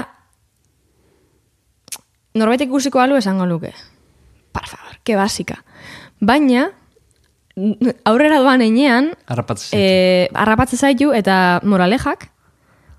[2.38, 3.74] norbaitek ikusiko alu esango luke.
[4.52, 5.64] Por favor, que basika.
[6.20, 6.70] Baina,
[8.06, 10.74] aurrera doan enean, Harrapatzen zaitu.
[10.74, 12.30] e, zaitu eta moralejak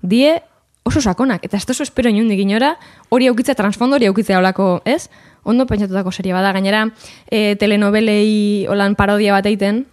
[0.01, 0.41] die
[0.83, 1.45] oso sakonak.
[1.45, 2.77] Eta ez oso espero inundik inora,
[3.09, 5.09] hori aukitzea, transfondo hori aukitzea olako, ez?
[5.43, 6.51] Ondo pentsatutako serie bada.
[6.53, 6.87] Gainera,
[7.29, 9.85] e, telenovelei holan parodia bat egiten,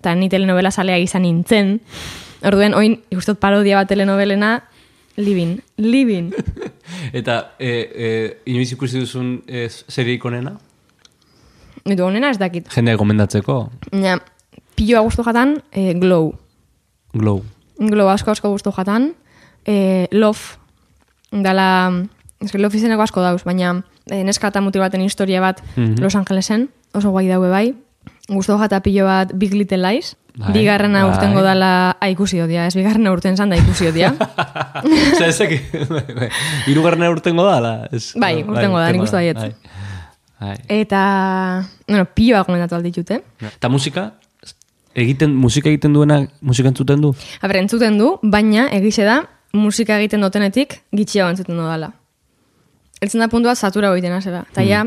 [0.00, 1.80] eta ni telenovela salea izan nintzen.
[2.46, 4.60] Orduen, oin, ikustot parodia bat telenovelena,
[5.16, 6.32] living, living.
[7.18, 8.08] Eta, e, e,
[8.52, 10.52] inoiz ikusi duzun e, serie ikonena?
[11.86, 12.68] Nitu honena ez dakit.
[12.74, 13.56] Jende gomendatzeko?
[14.02, 14.18] Ja,
[14.78, 16.32] piloa guztu jatan, e, glow.
[17.16, 17.42] Glow.
[17.78, 19.14] Glow asko asko guztu jatan.
[19.66, 20.60] E, love,
[21.32, 21.90] dala,
[22.50, 23.80] que love izeneko asko dauz, baina
[24.10, 25.98] e, neska eta mutil baten historia bat Mhm.
[26.02, 27.74] Los Angelesen, oso guai daue bai.
[28.28, 30.16] Guztu jata pilo bat Big Little Lies.
[30.36, 31.12] Bai, bigarrena bai.
[31.14, 34.10] urtengo dala a ikusi odia, ez bigarrena urten zan da ikusi odia.
[35.14, 35.54] Osa, ezak...
[36.70, 37.72] Irugarren urtengo da, ala?
[37.88, 39.22] Ez, Bai, urtengo da, nik uste.
[39.32, 39.54] Bai.
[40.36, 40.56] Bai.
[40.68, 41.00] Eta,
[41.88, 43.22] bueno, piloa gomendatu alditute.
[43.48, 44.10] Eta musika?
[44.96, 47.14] Egiten, musika egiten duena, musika entzuten du?
[47.40, 49.22] Aber, entzuten du, baina egize da,
[49.56, 51.94] musika egiten dutenetik gitxiago entzuten dudala.
[53.00, 54.44] Eltzen da puntua satura goiten azela.
[54.52, 54.84] Eta ja,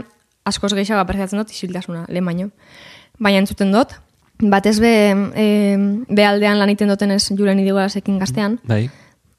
[0.50, 2.50] askoz gehiago apreciatzen dut isiltasuna, lehen baino.
[3.20, 3.94] Baina entzuten dut,
[4.40, 4.94] batez be,
[5.36, 5.46] e,
[6.08, 8.88] behaldean lan egiten dutenez julen idigolasekin gaztean, Bai.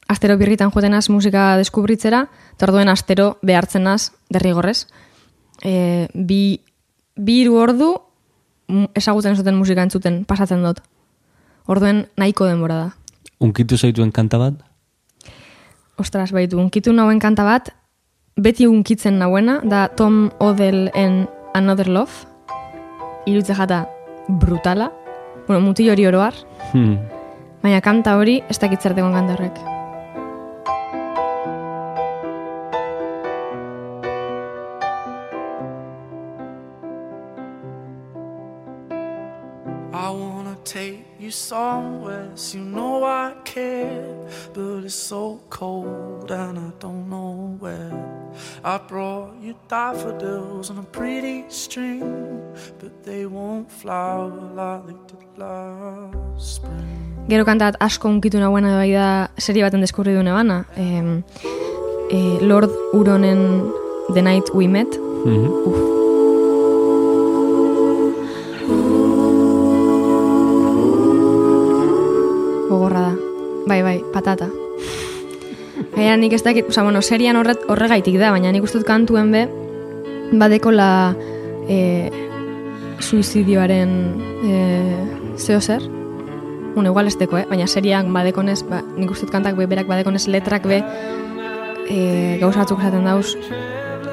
[0.09, 4.87] astero birritan joatenaz musika deskubritzera, eta orduen astero behartzenaz derrigorrez.
[5.64, 6.61] E, bi,
[7.16, 7.95] bi hiru ordu
[8.95, 10.81] ezagutzen zuten musika entzuten pasatzen dut.
[11.66, 12.89] Orduen nahiko denbora da.
[13.41, 14.61] Unkitu zaituen kanta bat?
[16.01, 17.70] Ostras, baitu, unkitu nauen kanta bat,
[18.37, 22.30] beti unkitzen nauena, da Tom Odell en Another Love,
[23.27, 23.87] irutze jata
[24.29, 24.93] brutala,
[25.47, 26.35] bueno, mutil hori oroar,
[26.73, 26.97] hmm.
[27.62, 29.61] baina kanta hori ez dakitzartegoan kanta horrek.
[41.33, 44.14] Somewhere, you know I care,
[44.53, 47.93] but it's so cold and I don't know where.
[48.64, 52.39] I brought you daffodils on a pretty string,
[52.80, 57.26] but they won't flower like did last spring.
[57.28, 60.64] Gero kantat asko unkitu nagoena bai da serie baten deskurri du nebana.
[60.76, 61.22] E,
[62.11, 63.70] e, Lord Uronen
[64.14, 64.98] The Night We Met.
[64.98, 65.78] Uf.
[72.68, 73.14] Gogorra da.
[73.66, 74.51] Bai, bai, patata.
[75.94, 79.44] Gaina nik ez dakit, oza, bueno, serian horret, horregaitik da, baina nik ustut kantuen be,
[80.40, 81.14] badekola
[81.68, 82.11] e,
[83.01, 83.90] suizidioaren
[84.44, 84.57] e,
[85.36, 85.82] zeo zer,
[86.74, 87.46] bueno, igual ez deko, eh?
[87.51, 90.82] baina seriak badekonez, ba, nik ustut kantak be, berak badekonez letrak be,
[91.90, 93.34] e, gauza esaten dauz,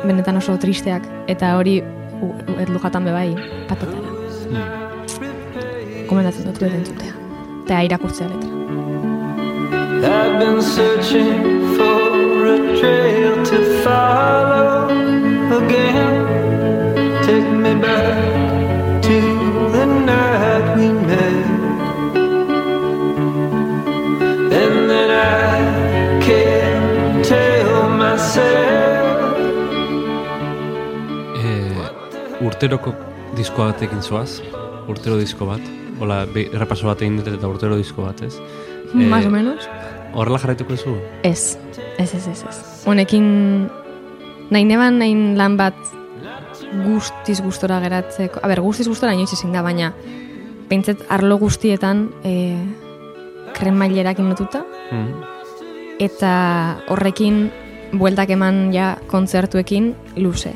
[0.06, 1.82] benetan oso tristeak, eta hori
[2.58, 3.30] erlujatan be bai,
[3.70, 4.16] patatara.
[6.08, 7.14] Komendatzen dut beten zutea.
[7.66, 8.58] Eta irakurtzea letra.
[10.08, 14.88] I've been searching for a trail to follow
[15.58, 16.16] again.
[17.24, 18.37] Take me back
[32.58, 32.90] urteroko
[33.38, 34.40] disko batekin zoaz,
[34.90, 35.62] urtero disko bat,
[36.02, 38.34] hola, errepaso bat egin dut eta urtero disko bat, ez?
[38.88, 39.66] Eh, Más o menos?
[40.16, 40.94] Horrela jarraituko zu?
[41.22, 41.58] Ez,
[42.00, 42.60] ez, ez, ez, ez.
[42.88, 43.26] Honekin,
[44.50, 45.76] nahi neban nahi lan bat
[46.86, 49.92] guztiz gustora geratzeko, a ber, guztiz gustora inoiz ezin da, baina
[50.72, 52.56] pentset arlo guztietan e,
[53.60, 55.20] kremailerak lotuta, Mm.
[56.00, 56.32] eta
[56.88, 57.50] horrekin
[57.92, 60.54] bueltak eman ja kontzertuekin luze.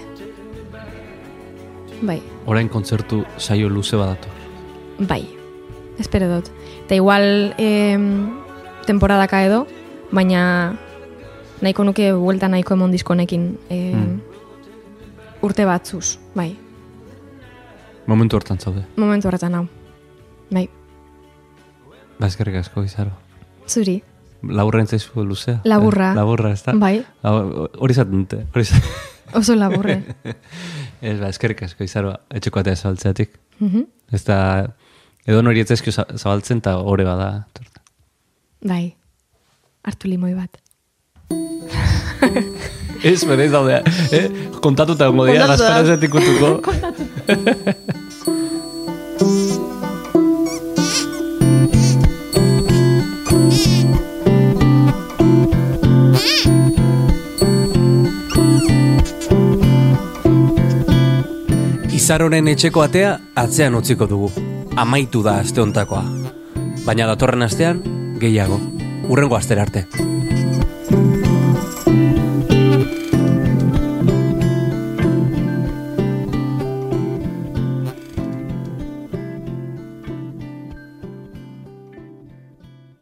[2.01, 4.27] Bai, Orain kontzertu saio luze badatu.
[4.99, 5.27] bai,
[5.99, 6.49] espero dut.
[6.85, 7.97] Eta igual e,
[8.85, 9.67] temporadaka edo,
[10.11, 10.73] baina
[11.61, 14.21] nahiko nuke buelta nahiko emon diskonekin e, Mm.
[15.41, 16.55] urte batzuz, bai,
[18.07, 18.85] Momentu hortan zaude.
[18.97, 19.67] momentu horretan hau.
[20.49, 20.69] Bai,
[22.19, 23.11] Ba, eskerrik asko, izaro.
[23.67, 24.03] zuri,
[24.43, 25.61] Laburra entzaizu luzea?
[25.65, 26.11] Laburra.
[26.13, 26.73] Eh, Laburra, ez da?
[26.73, 28.45] bai, Hori zaten dute.
[28.55, 28.89] Hori zaten.
[29.37, 30.01] Oso laburre.
[31.01, 32.13] Ez, ba, eskerrik asko, izaro.
[32.29, 33.37] Etxeko atea zabaltzeatik.
[33.59, 33.81] Mhm.
[34.13, 34.37] Ez da,
[35.25, 37.45] edo nori etzaizkio za- zabaltzen eta ore bada.
[38.65, 38.95] bai,
[39.83, 40.57] hartu limoi bat.
[43.03, 43.79] Ez, bere ez daude,
[44.13, 44.27] eh?
[44.61, 45.47] Kontatuta gongo dira,
[46.61, 47.97] Kontatuta.
[62.11, 64.27] Izaroren etxeko atea atzean utziko dugu.
[64.83, 66.01] Amaitu da aste hontakoa.
[66.83, 67.79] Baina datorren astean,
[68.19, 68.57] gehiago.
[69.07, 69.85] Urrengo astera arte.